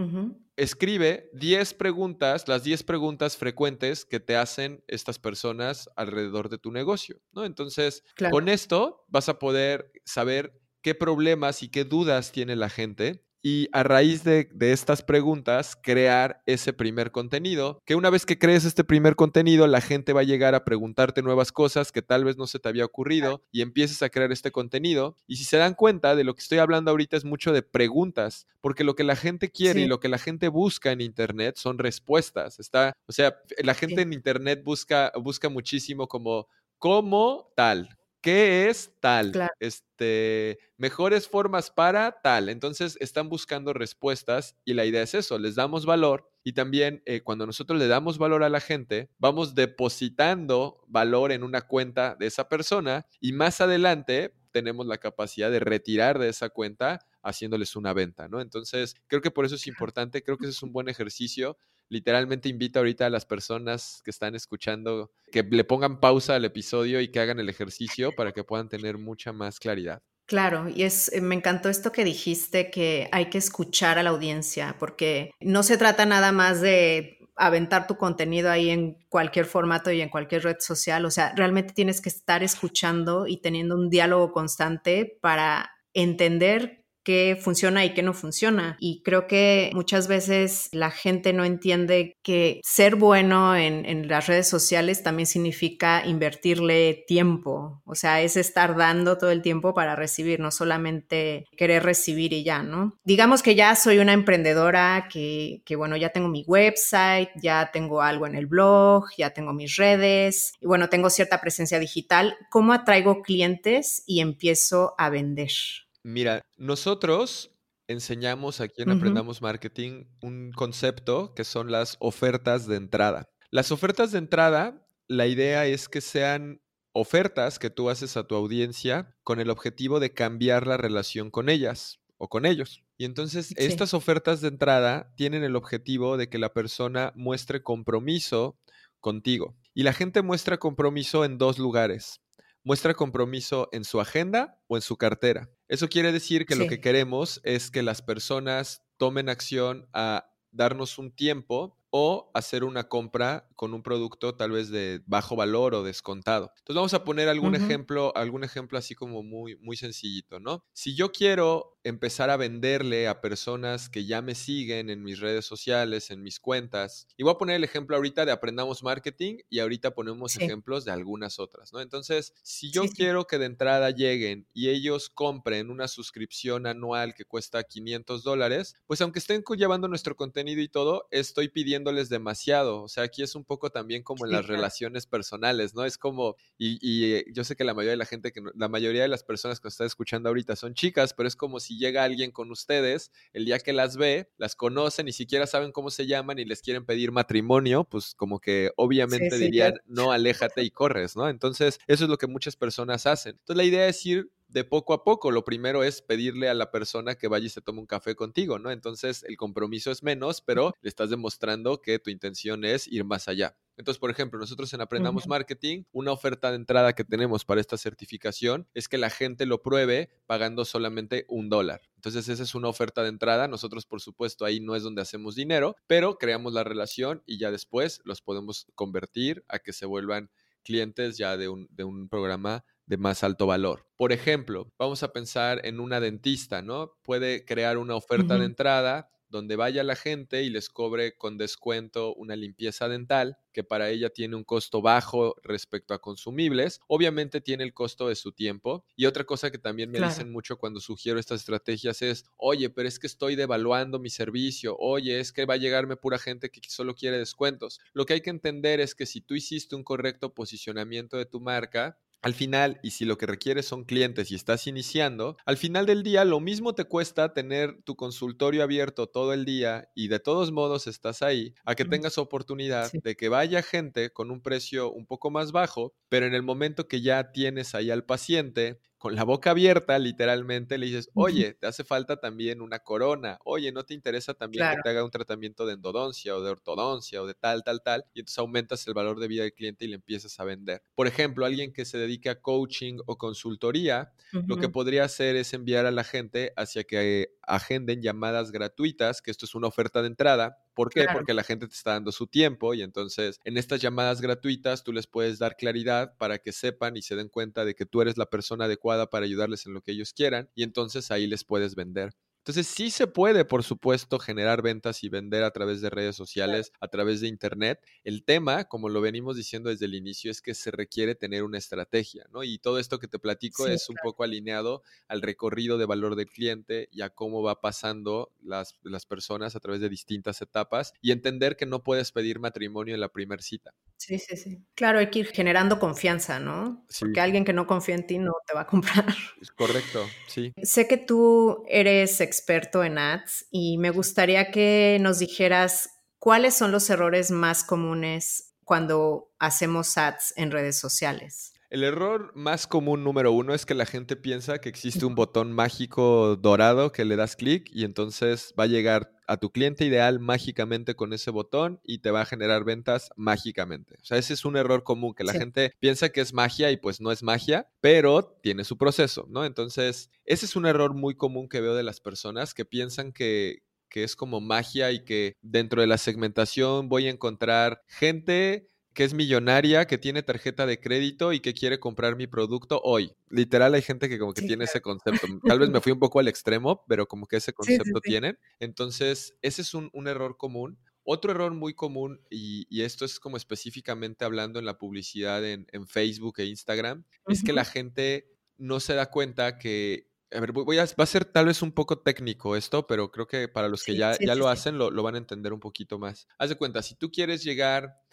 [0.57, 6.71] escribe 10 preguntas, las 10 preguntas frecuentes que te hacen estas personas alrededor de tu
[6.71, 7.45] negocio, ¿no?
[7.45, 13.25] Entonces, con esto vas a poder saber qué problemas y qué dudas tiene la gente
[13.47, 18.65] y a raíz de, estas preguntas crear ese primer contenido, que una vez que crees
[18.65, 22.39] este primer contenido, la gente va a llegar a preguntarte nuevas cosas que tal vez
[22.39, 25.19] no se te había ocurrido y empieces a crear este contenido.
[25.27, 28.47] Y si se dan cuenta de lo que estoy hablando ahorita es mucho de preguntas,
[28.63, 31.79] porque lo que la gente quiere y lo que la gente busca en Internet son
[31.79, 32.59] respuestas.
[32.59, 37.91] Está, o sea, la gente en Internet busca, busca muchísimo como cómo tal,
[38.25, 39.35] ¿Qué es tal?
[39.61, 42.49] Este, mejores formas para tal.
[42.49, 47.21] Entonces están buscando respuestas y la idea es eso, les damos valor y también eh,
[47.21, 52.27] cuando nosotros le damos valor a la gente, vamos depositando valor en una cuenta de
[52.27, 57.93] esa persona y más adelante tenemos la capacidad de retirar de esa cuenta haciéndoles una
[57.93, 58.41] venta, ¿no?
[58.41, 62.49] Entonces, creo que por eso es importante, creo que ese es un buen ejercicio literalmente
[62.49, 67.09] invito ahorita a las personas que están escuchando que le pongan pausa al episodio y
[67.09, 70.03] que hagan el ejercicio para que puedan tener mucha más claridad.
[70.27, 74.11] Claro, y es, eh, me encantó esto que dijiste, que hay que escuchar a la
[74.11, 79.91] audiencia, porque no se trata nada más de aventar tu contenido ahí en cualquier formato
[79.91, 83.91] y en cualquier red social, o sea, realmente tienes que estar escuchando y teniendo un
[83.91, 88.77] diálogo constante para entender qué funciona y qué no funciona.
[88.81, 94.49] Y creo que muchas veces la gente no entiende que ser bueno en, las redes
[94.49, 97.83] sociales también significa invertirle tiempo.
[97.85, 102.45] O sea, es estar dando todo el tiempo para recibir, no solamente querer recibir y
[102.45, 102.99] ya, ¿no?
[103.05, 108.03] Digamos que ya soy una emprendedora que, que bueno, ya tengo mi website, ya tengo
[108.03, 112.37] algo en el blog, ya tengo mis redes y bueno, tengo cierta presencia digital.
[112.51, 115.84] ¿Cómo atraigo clientes y empiezo a vender?
[116.05, 117.51] Mira, nosotros
[117.89, 123.25] enseñamos aquí en Aprendamos Marketing un concepto que son las ofertas de entrada.
[123.51, 126.61] Las ofertas de entrada, la idea es que sean
[126.93, 131.49] ofertas que tú haces a tu audiencia con el objetivo de cambiar la relación con
[131.49, 132.85] ellas o con ellos.
[132.99, 138.59] Y entonces estas ofertas de entrada tienen el objetivo de que la persona muestre compromiso
[139.01, 139.57] contigo.
[139.73, 142.21] Y la gente muestra compromiso en dos lugares
[142.65, 145.51] muestra compromiso en su agenda o en su cartera.
[145.69, 150.99] Eso quiere decir que lo que queremos es que las personas tomen acción a darnos
[150.99, 155.83] un tiempo o hacer una compra con un producto tal vez de bajo valor o
[155.83, 156.53] descontado.
[156.59, 160.65] Entonces vamos a poner algún ejemplo, algún ejemplo así como muy muy sencillito, ¿no?
[160.73, 165.45] Si yo quiero empezar a venderle a personas que ya me siguen en mis redes
[165.45, 169.59] sociales, en mis cuentas, y voy a poner el ejemplo ahorita de Aprendamos Marketing y
[169.59, 171.81] ahorita ponemos ejemplos de algunas otras, ¿no?
[171.81, 177.25] Entonces, si yo quiero que de entrada lleguen y ellos compren una suscripción anual que
[177.25, 182.83] cuesta 500 dólares, pues aunque estén llevando nuestro contenido y todo, estoy pidiendo demasiado.
[182.83, 185.85] O sea, aquí es un un poco también como en las relaciones personales, ¿no?
[185.85, 189.03] Es como, y, eh, yo sé que la mayoría de la gente, que la mayoría
[189.03, 192.05] de las personas que nos están escuchando ahorita son chicas, pero es como si llega
[192.05, 196.07] alguien con ustedes, el día que las ve, las conocen, ni siquiera saben cómo se
[196.07, 201.17] llaman y les quieren pedir matrimonio, pues como que obviamente dirían, no, aléjate y corres,
[201.17, 201.29] ¿no?
[201.29, 203.33] Entonces, eso es lo que muchas personas hacen.
[203.33, 205.33] Entonces, la idea es ir de poco a poco.
[205.33, 208.61] Lo primero es pedirle a la persona que vaya y se tome un café contigo,
[208.61, 208.71] ¿no?
[208.71, 213.27] Entonces el compromiso es menos, pero le estás demostrando que tu intención es ir más
[213.27, 213.57] allá.
[213.77, 217.77] Entonces, por ejemplo, nosotros en Aprendamos Marketing, una oferta de entrada que tenemos para esta
[217.77, 221.83] certificación es que la gente lo pruebe pagando solamente un dólar.
[221.97, 223.49] Entonces, esa es una oferta de entrada.
[223.49, 227.51] Nosotros, por supuesto, ahí no es donde hacemos dinero, pero creamos la relación y ya
[227.51, 230.31] después los podemos convertir a que se vuelvan
[230.63, 233.87] clientes ya de un, de un programa de más alto valor.
[233.97, 236.93] Por ejemplo, vamos a pensar en una dentista, ¿no?
[237.03, 242.15] Puede crear una oferta de entrada donde vaya la gente y les cobre con descuento
[242.15, 246.81] una limpieza dental, que para ella tiene un costo bajo respecto a consumibles.
[246.87, 248.85] Obviamente tiene el costo de su tiempo.
[248.95, 252.89] Y otra cosa que también me dicen mucho cuando sugiero estas estrategias es, oye, pero
[252.89, 256.61] es que estoy devaluando mi servicio, oye, es que va a llegarme pura gente que
[256.69, 257.81] solo quiere descuentos.
[257.93, 261.41] Lo que hay que entender es que si tú hiciste un correcto posicionamiento de tu
[261.41, 265.85] marca, al final, y si lo que requieres son clientes y estás iniciando, al final
[265.85, 270.21] del día lo mismo te cuesta tener tu consultorio abierto todo el día y de
[270.21, 274.91] todos modos estás ahí, a que tengas oportunidad de que vaya gente con un precio
[274.91, 279.15] un poco más bajo, pero en el momento que ya tienes ahí al paciente, con
[279.15, 283.85] la boca abierta, literalmente, le dices, oye, te hace falta también una corona, oye, ¿no
[283.85, 287.35] te interesa también que te haga un tratamiento de endodoncia o de ortodoncia o de
[287.35, 288.07] tal, tal, tal?
[288.15, 290.85] Y entonces aumentas el valor de vida del cliente y le empiezas a vender.
[290.95, 294.15] Por ejemplo, alguien que se dedique a coaching o consultoría,
[294.47, 299.31] lo que podría hacer es enviar a la gente hacia que agenden llamadas gratuitas, que
[299.31, 301.09] esto es una oferta de entrada, ¿Por qué?
[301.09, 304.93] Porque la gente te está dando su tiempo y entonces en estas llamadas gratuitas tú
[304.93, 308.19] les puedes dar claridad para que sepan y se den cuenta de que tú eres
[308.19, 311.75] la persona adecuada para ayudarles en lo que ellos quieran y entonces ahí les puedes
[311.77, 312.15] vender.
[312.45, 316.73] Entonces sí se puede, por supuesto, generar ventas y vender a través de redes sociales,
[316.79, 317.81] a través de Internet.
[318.05, 321.57] El tema, como lo venimos diciendo desde el inicio, es que se requiere tener una
[321.57, 322.45] estrategia, ¿no?
[322.45, 326.27] Y todo esto que te platico es un poco alineado al recorrido de valor del
[326.27, 331.13] cliente y a cómo va pasando las, las personas a través de distintas etapas y
[331.13, 333.73] entender que no puedes pedir matrimonio en la primera cita.
[333.97, 334.63] Sí, sí, sí.
[334.75, 336.85] Claro, hay que ir generando confianza, ¿no?
[337.01, 339.07] Porque alguien que no confía en ti no te va a comprar.
[339.41, 340.53] Es correcto, sí.
[340.63, 346.73] Sé que tú eres experto en ads y me gustaría que nos dijeras cuáles son
[346.73, 351.53] los errores más comunes cuando hacemos ads en redes sociales.
[351.71, 355.53] El error más común número uno es que la gente piensa que existe un botón
[355.53, 360.21] mágico dorado que le das clic y entonces va a llegar a tu cliente ideal
[360.21, 363.97] mágicamente con ese botón y te va a generar ventas mágicamente.
[364.03, 366.77] O sea, ese es un error común, que la gente piensa que es magia y
[366.77, 369.45] pues no es magia, pero tiene su proceso, ¿no?
[369.45, 373.63] Entonces, ese es un error muy común que veo de las personas que piensan que,
[373.89, 379.03] que es como magia y que dentro de la segmentación voy a encontrar gente que
[379.03, 383.13] es millonaria, que tiene tarjeta de crédito y que quiere comprar mi producto hoy.
[383.29, 385.27] Literal, hay gente que como que tiene ese concepto.
[385.47, 387.53] Tal vez me fui un poco al extremo, pero como que ese
[387.93, 388.37] concepto tiene.
[388.61, 390.79] Entonces, ese es un, error común.
[391.03, 396.37] Otro error muy común, y, esto es como específicamente hablando en la publicidad en, Facebook
[396.39, 400.85] e Instagram, es que la gente no se da cuenta que a ver, voy a,
[400.85, 403.97] va a ser tal vez un poco técnico esto, pero creo que para los que
[403.97, 406.27] ya, ya lo hacen lo, lo, van a entender un poquito más.
[406.39, 408.04] Haz de cuenta, si tú quieres llegar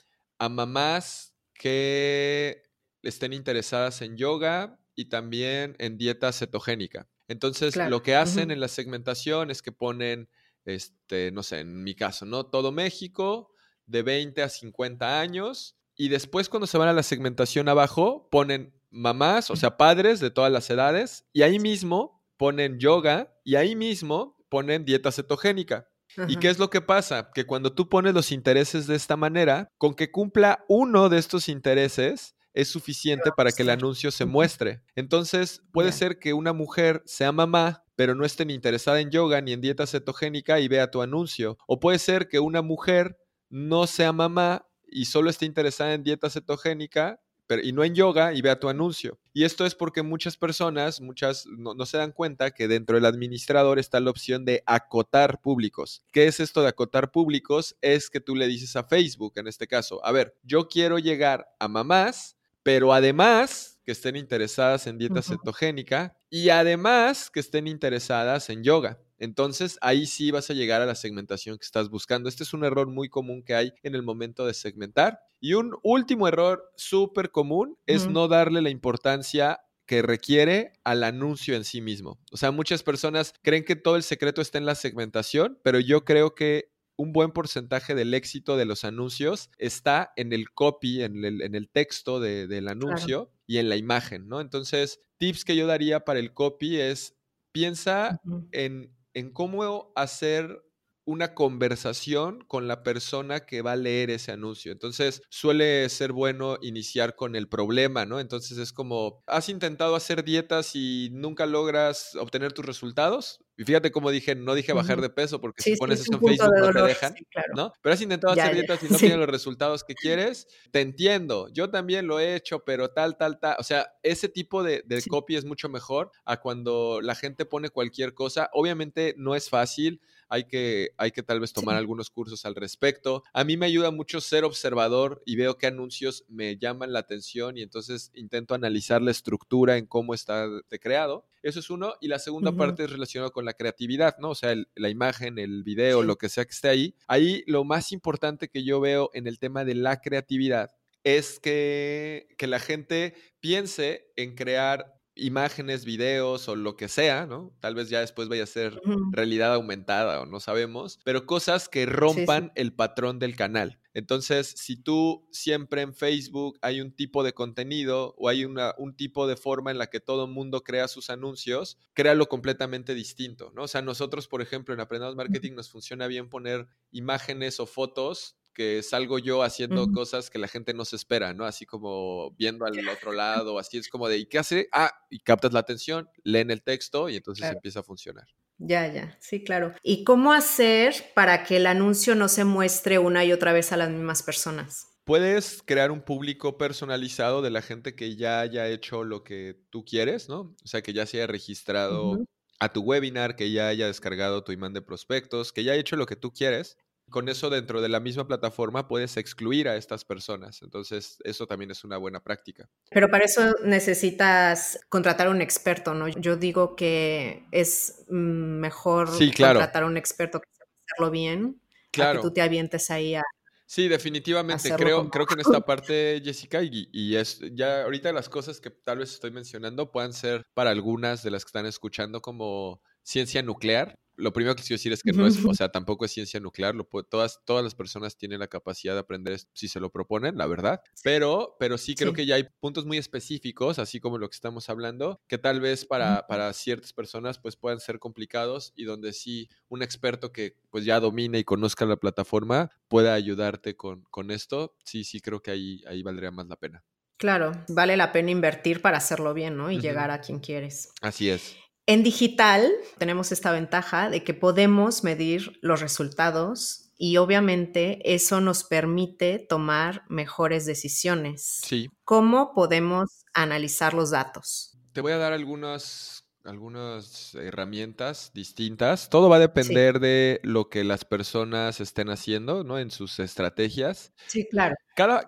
[0.41, 2.63] a mamás que
[3.03, 7.07] estén interesadas en yoga y también en dieta cetogénica.
[7.27, 10.29] Entonces, lo que hacen en la segmentación es que ponen,
[10.65, 12.47] este, no sé, en mi caso, ¿no?
[12.47, 13.53] Todo México,
[13.85, 18.73] de 20 a 50 años, y después cuando se van a la segmentación abajo, ponen
[18.89, 23.75] mamás, o sea, padres de todas las edades, y ahí mismo ponen yoga, y ahí
[23.75, 25.87] mismo ponen dieta cetogénica.
[26.27, 27.31] ¿Y qué es lo que pasa?
[27.33, 31.49] Que cuando tú pones los intereses de esta manera, con que cumpla uno de estos
[31.49, 34.81] intereses, es suficiente para que el anuncio se muestre.
[34.95, 39.41] Entonces, puede ser que una mujer sea mamá, pero no esté ni interesada en yoga
[39.41, 41.57] ni en dieta cetogénica y vea tu anuncio.
[41.67, 43.17] O puede ser que una mujer
[43.49, 47.21] no sea mamá y solo esté interesada en dieta cetogénica
[47.63, 49.19] y no en yoga y vea tu anuncio.
[49.33, 53.79] Y esto es porque muchas personas, muchas no, se dan cuenta que dentro del administrador
[53.79, 56.03] está la opción de acotar públicos.
[56.11, 57.75] ¿Qué es esto de acotar públicos?
[57.81, 61.47] Es que tú le dices a Facebook, en este caso, a ver, yo quiero llegar
[61.59, 68.49] a mamás, pero además que estén interesadas en dieta cetogénica y además que estén interesadas
[68.49, 68.99] en yoga.
[69.21, 72.27] Entonces ahí sí vas a llegar a la segmentación que estás buscando.
[72.27, 75.19] Este es un error muy común que hay en el momento de segmentar.
[75.39, 81.55] Y un último error súper común es no darle la importancia que requiere al anuncio
[81.55, 82.19] en sí mismo.
[82.31, 86.03] O sea, muchas personas creen que todo el secreto está en la segmentación, pero yo
[86.03, 91.23] creo que un buen porcentaje del éxito de los anuncios está en el copy, en
[91.25, 94.41] el, texto del anuncio y en la imagen, ¿no?
[94.41, 97.15] Entonces, tips que yo daría para el copy es
[97.51, 98.19] piensa
[98.51, 100.63] en, en cómo hacer
[101.05, 104.71] una conversación con la persona que va a leer ese anuncio.
[104.71, 108.19] Entonces, suele ser bueno iniciar con el problema, ¿no?
[108.19, 113.39] Entonces es como, ¿has intentado hacer dietas y nunca logras obtener tus resultados?
[113.57, 116.59] Y fíjate cómo dije, no dije bajar de peso, porque si pones eso en Facebook
[116.59, 117.13] no te dejan,
[117.55, 117.73] ¿no?
[117.81, 121.47] Pero has intentado hacer dietas y no tienes los resultados que quieres, te entiendo.
[121.53, 123.55] Yo también lo he hecho, pero tal, tal, tal.
[123.59, 127.69] O sea, ese tipo de, de copy es mucho mejor a cuando la gente pone
[127.69, 128.49] cualquier cosa.
[128.53, 130.01] Obviamente no es fácil
[130.31, 133.21] hay que, hay que tal vez tomar algunos cursos al respecto.
[133.33, 137.57] A mí me ayuda mucho ser observador y veo qué anuncios me llaman la atención
[137.57, 140.47] y entonces intento analizar la estructura en cómo está
[140.79, 141.27] creado.
[141.43, 141.95] Eso es uno.
[141.99, 144.29] Y la segunda parte es relacionada con la creatividad, ¿no?
[144.29, 146.95] O sea, la imagen, el video, lo que sea que esté ahí.
[147.07, 150.71] Ahí lo más importante que yo veo en el tema de la creatividad
[151.03, 157.55] es que, que la gente piense en crear imágenes, videos o lo que sea, ¿no?
[157.59, 158.79] Tal vez ya después vaya a ser
[159.11, 163.79] realidad aumentada o no sabemos, pero cosas que rompan el patrón del canal.
[163.93, 168.95] Entonces, si tú siempre en Facebook hay un tipo de contenido o hay una, un
[168.95, 173.51] tipo de forma en la que todo el mundo crea sus anuncios, créalo completamente distinto,
[173.53, 173.63] ¿no?
[173.63, 178.37] O sea, nosotros, por ejemplo, en Aprendamos Marketing nos funciona bien poner imágenes o fotos
[178.53, 181.45] que salgo yo haciendo cosas que la gente no se espera, ¿no?
[181.45, 184.67] Así como viendo al otro lado, así es como de, ¿y qué hace?
[184.71, 188.27] Ah, y captas la atención, leen el texto y entonces empieza a funcionar.
[188.57, 189.73] Ya, ya, sí, claro.
[189.81, 193.77] ¿Y cómo hacer para que el anuncio no se muestre una y otra vez a
[193.77, 194.87] las mismas personas?
[195.03, 199.83] Puedes crear un público personalizado de la gente que ya haya hecho lo que tú
[199.83, 200.55] quieres, ¿no?
[200.63, 202.19] O sea, que ya se haya registrado
[202.59, 205.95] a tu webinar, que ya haya descargado tu imán de prospectos, que ya haya hecho
[205.95, 206.77] lo que tú quieres
[207.11, 210.61] con eso dentro de la misma plataforma puedes excluir a estas personas.
[210.63, 212.67] Entonces, eso también es una buena práctica.
[212.89, 216.07] Pero para eso necesitas contratar a un experto, ¿no?
[216.07, 222.19] Yo digo que es mm, mejor contratar a un experto que sepa hacerlo bien, claro.
[222.19, 223.21] que tú te avientes ahí a...
[223.67, 224.69] Sí, definitivamente.
[224.75, 228.69] Creo, creo que en esta parte, Jessica, y, y, es ya ahorita las cosas que
[228.69, 233.41] tal vez estoy mencionando puedan ser para algunas de las que están escuchando como ciencia
[233.41, 236.39] nuclear, lo primero que quiero decir es que no es, o sea, tampoco es ciencia
[236.39, 240.37] nuclear, lo todas, todas las personas tienen la capacidad de aprender si se lo proponen,
[240.37, 244.29] la verdad, pero, pero sí creo que ya hay puntos muy específicos, así como lo
[244.29, 248.83] que estamos hablando, que tal vez para, para ciertas personas pues puedan ser complicados y
[248.83, 254.03] donde sí un experto que pues ya domine y conozca la plataforma pueda ayudarte con,
[254.11, 256.83] con esto, sí, sí creo que ahí, ahí valdría más la pena.
[257.17, 259.69] Claro, vale la pena invertir para hacerlo bien, ¿no?
[259.69, 260.89] Y llegar a quien quieres.
[261.01, 261.55] Así es.
[261.91, 268.63] En digital tenemos esta ventaja de que podemos medir los resultados y obviamente eso nos
[268.63, 271.59] permite tomar mejores decisiones.
[271.65, 271.89] Sí.
[272.05, 274.77] ¿Cómo podemos analizar los datos?
[274.93, 279.09] Te voy a dar algunas algunas herramientas distintas.
[279.09, 282.79] Todo va a depender de lo que las personas estén haciendo, ¿no?
[282.79, 284.13] En sus estrategias.
[284.27, 284.75] Sí, claro.
[284.95, 285.23] Cada,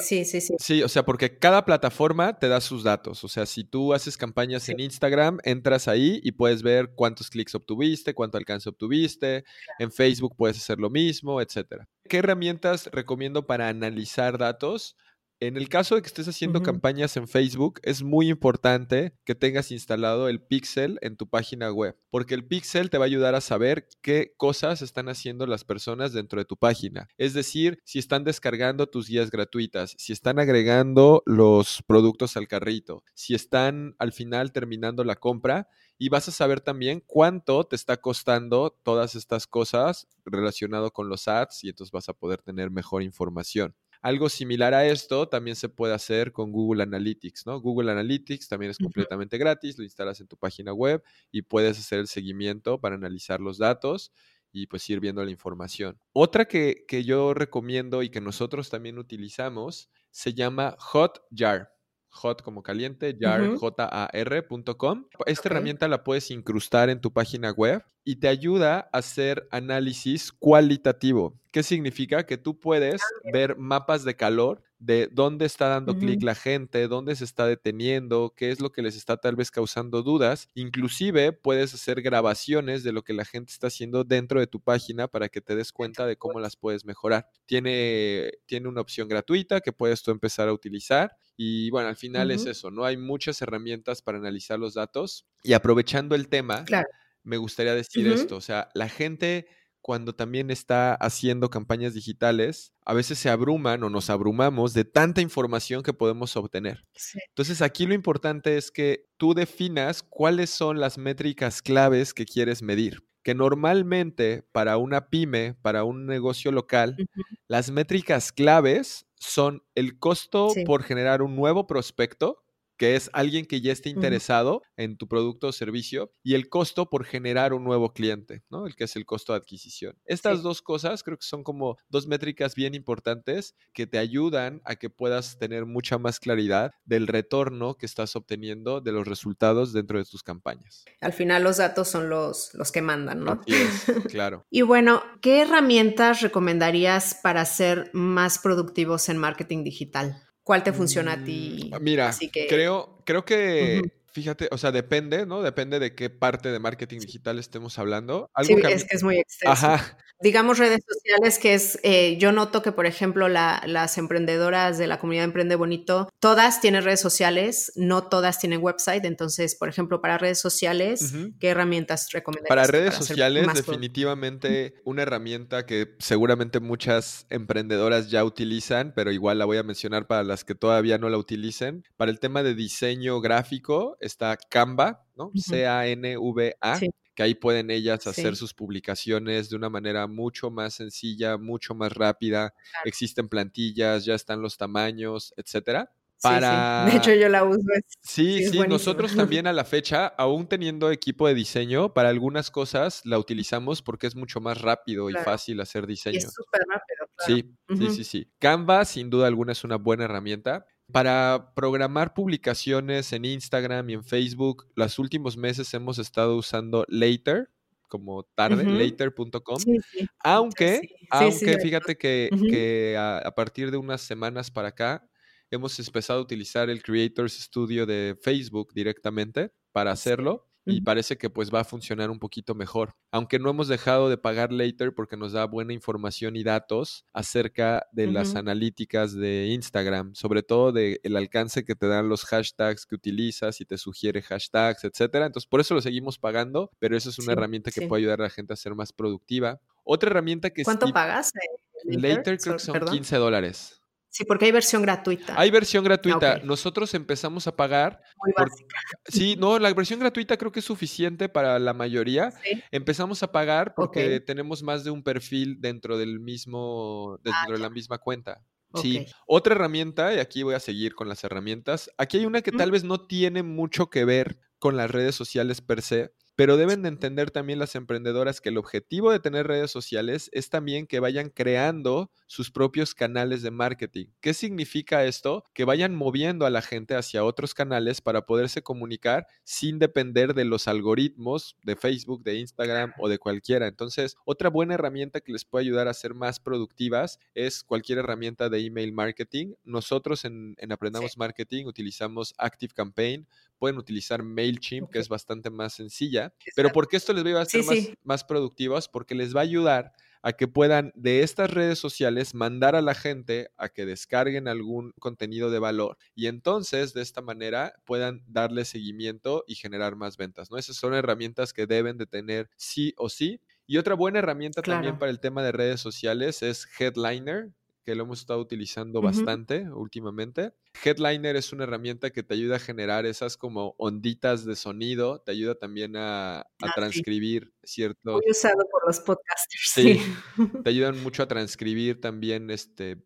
[0.00, 0.54] sí, sí, sí.
[0.58, 3.22] Sí, o sea, porque cada plataforma te da sus datos.
[3.24, 7.54] O sea, si tú haces campañas en Instagram, entras ahí y puedes ver cuántos clics
[7.54, 9.44] obtuviste, cuánto alcance obtuviste.
[9.78, 11.88] En Facebook puedes hacer lo mismo, etcétera.
[12.08, 14.96] ¿Qué herramientas recomiendo para analizar datos?
[15.42, 19.72] En el caso de que estés haciendo campañas en Facebook, es muy importante que tengas
[19.72, 23.40] instalado el Pixel en tu página web, porque el Pixel te va a ayudar a
[23.40, 27.08] saber qué cosas están haciendo las personas dentro de tu página.
[27.18, 33.02] Es decir, si están descargando tus guías gratuitas, si están agregando los productos al carrito,
[33.12, 35.66] si están al final terminando la compra
[35.98, 41.26] y vas a saber también cuánto te está costando todas estas cosas relacionado con los
[41.26, 43.74] ads y entonces vas a poder tener mejor información.
[44.02, 47.60] Algo similar a esto también se puede hacer con Google Analytics, ¿no?
[47.60, 52.00] Google Analytics también es completamente gratis, lo instalas en tu página web y puedes hacer
[52.00, 54.12] el seguimiento para analizar los datos
[54.50, 55.98] y pues ir viendo la información.
[56.12, 61.72] Otra que, que yo recomiendo y que nosotros también utilizamos se llama Hotjar.
[62.12, 65.06] Hot como caliente, jar, J-A-R.com.
[65.26, 70.32] Esta herramienta la puedes incrustar en tu página web y te ayuda a hacer análisis
[70.32, 71.38] cualitativo.
[71.52, 72.24] ¿Qué significa?
[72.24, 76.88] Que tú puedes Ah, ver mapas de calor de dónde está dando clic la gente,
[76.88, 80.48] dónde se está deteniendo, qué es lo que les está tal vez causando dudas.
[80.54, 85.06] Inclusive puedes hacer grabaciones de lo que la gente está haciendo dentro de tu página
[85.06, 87.28] para que te des cuenta de cómo las puedes mejorar.
[87.46, 92.30] Tiene, tiene una opción gratuita que puedes tú empezar a utilizar y bueno, al final
[92.30, 92.84] es eso, ¿no?
[92.84, 96.88] Hay muchas herramientas para analizar los datos y aprovechando el tema, Claro.
[97.24, 99.46] me gustaría decir esto, o sea, la gente
[99.80, 105.20] cuando también está haciendo campañas digitales, a veces se abruman o nos abrumamos de tanta
[105.20, 106.84] información que podemos obtener.
[106.94, 107.18] Sí.
[107.30, 112.62] Entonces aquí lo importante es que tú definas cuáles son las métricas claves que quieres
[112.62, 113.02] medir.
[113.24, 117.02] Que normalmente para una pyme, para un negocio local,
[117.46, 120.64] las métricas claves son el costo Sí.
[120.64, 122.44] por generar un nuevo prospecto,
[122.82, 126.90] que es alguien que ya esté interesado en tu producto o servicio, y el costo
[126.90, 128.66] por generar un nuevo cliente, ¿no?
[128.66, 129.96] El que es el costo de adquisición.
[130.04, 130.42] Estas Sí.
[130.42, 134.90] dos cosas creo que son como dos métricas bien importantes que te ayudan a que
[134.90, 140.04] puedas tener mucha más claridad del retorno que estás obteniendo de los resultados dentro de
[140.04, 140.84] tus campañas.
[141.00, 143.40] Al final los datos son los, los que mandan, ¿no?
[144.10, 144.44] Claro.
[144.50, 150.20] Y bueno, ¿qué herramientas recomendarías para ser más productivos en marketing digital?
[150.44, 151.70] ¿Cuál te funciona a Mm, ti?
[151.80, 153.80] Mira, Así que, creo, creo que.
[154.12, 155.42] Fíjate, o sea, depende, ¿no?
[155.42, 158.30] Depende de qué parte de marketing digital estemos hablando.
[158.42, 159.52] sí, Algo que a es que es muy extenso.
[159.52, 164.78] Ajá, Digamos redes sociales, que es, eh, yo noto que, por ejemplo, la- las emprendedoras
[164.78, 169.04] de la comunidad Emprende Bonito, todas tienen redes sociales, no todas tienen website.
[169.04, 171.12] Entonces, por ejemplo, para redes sociales.
[171.40, 172.48] ¿qué herramientas recomendarías?
[172.48, 179.44] Para redes sociales, definitivamente una herramienta que seguramente muchas emprendedoras ya utilizan, pero igual la
[179.44, 181.84] voy a mencionar para las que todavía no la utilicen.
[181.96, 185.30] Para el tema de diseño gráfico está Canva, ¿no?
[185.34, 186.76] C-A-N-V-A.
[186.76, 186.90] Sí.
[187.14, 188.36] que ahí pueden ellas hacer Sí.
[188.40, 192.50] sus publicaciones de una manera mucho más sencilla, mucho más rápida.
[192.70, 192.86] Claro.
[192.86, 195.90] Existen plantillas, ya están los tamaños, etcétera.
[195.92, 196.22] Sí, sí.
[196.22, 196.86] Para...
[196.90, 197.58] De hecho, yo la uso.
[197.76, 202.08] es- Sí, Sí, sí, nosotros también a la fecha, aún teniendo equipo de diseño, para
[202.08, 206.16] algunas cosas la utilizamos porque es mucho más rápido y fácil hacer Y diseño.
[206.18, 207.08] es súper rápido.
[207.14, 207.26] claro.
[207.26, 208.32] Sí, sí, sí, sí.
[208.38, 210.64] Canva, sin duda alguna, es una buena herramienta.
[210.90, 217.50] Para programar publicaciones en Instagram y en Facebook, los últimos meses hemos estado usando Later,
[217.88, 219.58] como tarde, later.com.
[219.58, 220.06] Sí, sí.
[220.20, 225.08] Aunque, Sí, aunque fíjate que a, a partir de unas semanas para acá
[225.50, 231.28] hemos empezado a utilizar el Creators Studio de Facebook directamente para hacerlo y parece que
[231.30, 232.94] pues va a funcionar un poquito mejor.
[233.10, 237.86] Aunque no hemos dejado de pagar Later porque nos da buena información y datos acerca
[237.92, 242.94] de las analíticas de Instagram, sobre todo del alcance que te dan los hashtags que
[242.94, 245.26] utilizas y te sugiere hashtags, etcétera.
[245.26, 247.86] Entonces, por eso lo seguimos pagando, pero eso es una Sí, herramienta que sí.
[247.86, 249.60] puede ayudar a la gente a ser más productiva.
[249.84, 251.32] Otra herramienta que ¿Cuánto pagas?
[251.34, 252.94] eh, Later creo que So- son perdón.
[252.94, 253.81] 15 dólares.
[254.12, 255.34] Sí, porque hay versión gratuita.
[255.38, 256.38] Hay versión gratuita.
[256.44, 258.02] Nosotros empezamos a pagar.
[258.22, 258.76] muy por- básica.
[259.08, 262.30] Sí, no, la versión gratuita creo que es suficiente para la mayoría.
[262.30, 262.62] Sí.
[262.70, 267.70] Empezamos a pagar porque tenemos más de un perfil dentro del mismo, dentro de la
[267.70, 268.44] misma cuenta.
[268.74, 269.06] Sí.
[269.26, 271.90] Otra herramienta, y aquí voy a seguir con las herramientas.
[271.98, 275.60] Aquí hay una que tal vez no tiene mucho que ver con las redes sociales
[275.62, 279.70] per se, pero deben de entender también las emprendedoras que el objetivo de tener redes
[279.70, 284.06] sociales es también que vayan creando sus propios canales de marketing.
[284.20, 285.44] ¿Qué significa esto?
[285.52, 290.44] Que vayan moviendo a la gente hacia otros canales para poderse comunicar sin depender de
[290.44, 293.66] los algoritmos de Facebook, de Instagram o de cualquiera.
[293.66, 298.48] Entonces, otra buena herramienta que les puede ayudar a ser más productivas es cualquier herramienta
[298.48, 299.54] de email marketing.
[299.64, 303.26] Nosotros en, en Aprendamos Marketing utilizamos Active Campaign,
[303.62, 306.34] pueden utilizar MailChimp, que es bastante más sencilla.
[306.56, 307.94] Pero ¿por qué esto les va a hacer Sí, más, sí.
[308.02, 308.88] más productivas?
[308.88, 312.96] Porque les va a ayudar a que puedan de estas redes sociales mandar a la
[312.96, 318.64] gente a que descarguen algún contenido de valor y entonces de esta manera puedan darle
[318.64, 320.58] seguimiento y generar más ventas, ¿no?
[320.58, 323.40] Esas son herramientas que deben de tener sí o sí.
[323.68, 327.52] Y otra buena herramienta también para el tema de redes sociales es Headliner,
[327.84, 330.52] que lo hemos estado utilizando bastante últimamente.
[330.84, 335.32] Headliner es una herramienta que te ayuda a generar esas como onditas de sonido, te
[335.32, 336.72] ayuda también a, a Ah, sí.
[336.76, 338.14] transcribir ciertos...
[338.22, 339.70] Muy usado por los podcasters.
[339.74, 339.98] Sí.
[340.36, 340.50] Sí.
[340.62, 343.04] Te ayudan mucho a transcribir también este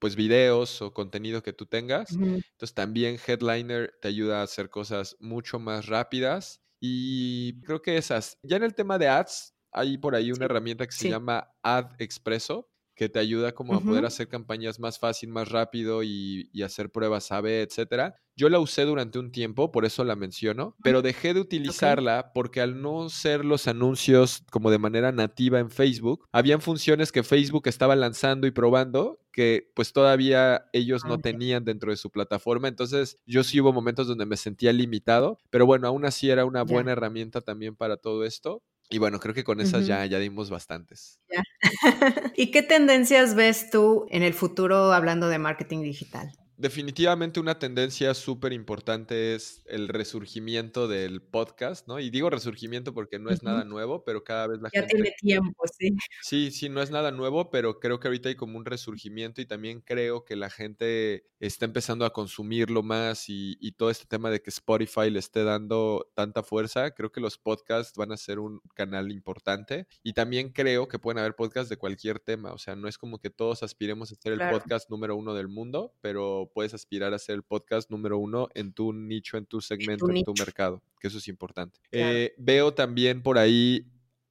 [0.00, 2.12] pues videos o contenido que tú tengas.
[2.12, 8.38] Entonces también Headliner te ayuda a hacer cosas mucho más rápidas y creo que esas.
[8.42, 11.08] Ya en el tema de ads, hay por ahí una Sí, herramienta que se sí.
[11.08, 16.02] llama Ad Expresso, que te ayuda como a poder hacer campañas más fácil, más rápido
[16.02, 18.16] y, y hacer pruebas A-B, etcétera.
[18.36, 22.60] Yo la usé durante un tiempo, por eso la menciono, pero dejé de utilizarla porque
[22.60, 27.68] al no ser los anuncios como de manera nativa en Facebook, habían funciones que Facebook
[27.68, 32.68] estaba lanzando y probando que pues todavía ellos no tenían dentro de su plataforma.
[32.68, 36.62] Entonces yo sí hubo momentos donde me sentía limitado, pero bueno, aún así era una
[36.62, 38.62] buena herramienta también para todo esto.
[38.94, 41.18] Y bueno, creo que con esas ya, ya dimos bastantes.
[42.36, 46.30] ¿Y qué tendencias ves tú en el futuro hablando de marketing digital?
[46.56, 51.98] Definitivamente una tendencia súper importante es el resurgimiento del podcast, ¿no?
[51.98, 54.86] Y digo resurgimiento porque no es nada nuevo, pero cada vez la gente...
[54.86, 55.96] Ya tiene tiempo, sí.
[56.22, 59.46] Sí, sí, no es nada nuevo, pero creo que ahorita hay como un resurgimiento y
[59.46, 64.30] también creo que la gente está empezando a consumirlo más y, y todo este tema
[64.30, 68.38] de que Spotify le esté dando tanta fuerza, creo que los podcasts van a ser
[68.38, 72.76] un canal importante y también creo que pueden haber podcasts de cualquier tema, o sea,
[72.76, 76.43] no es como que todos aspiremos a ser el podcast número uno del mundo, pero
[76.46, 80.24] puedes aspirar a ser el podcast número uno en tu nicho, en tu segmento, en
[80.24, 81.80] tu, mercado, que eso es importante.
[81.92, 83.86] Eh, veo también por ahí,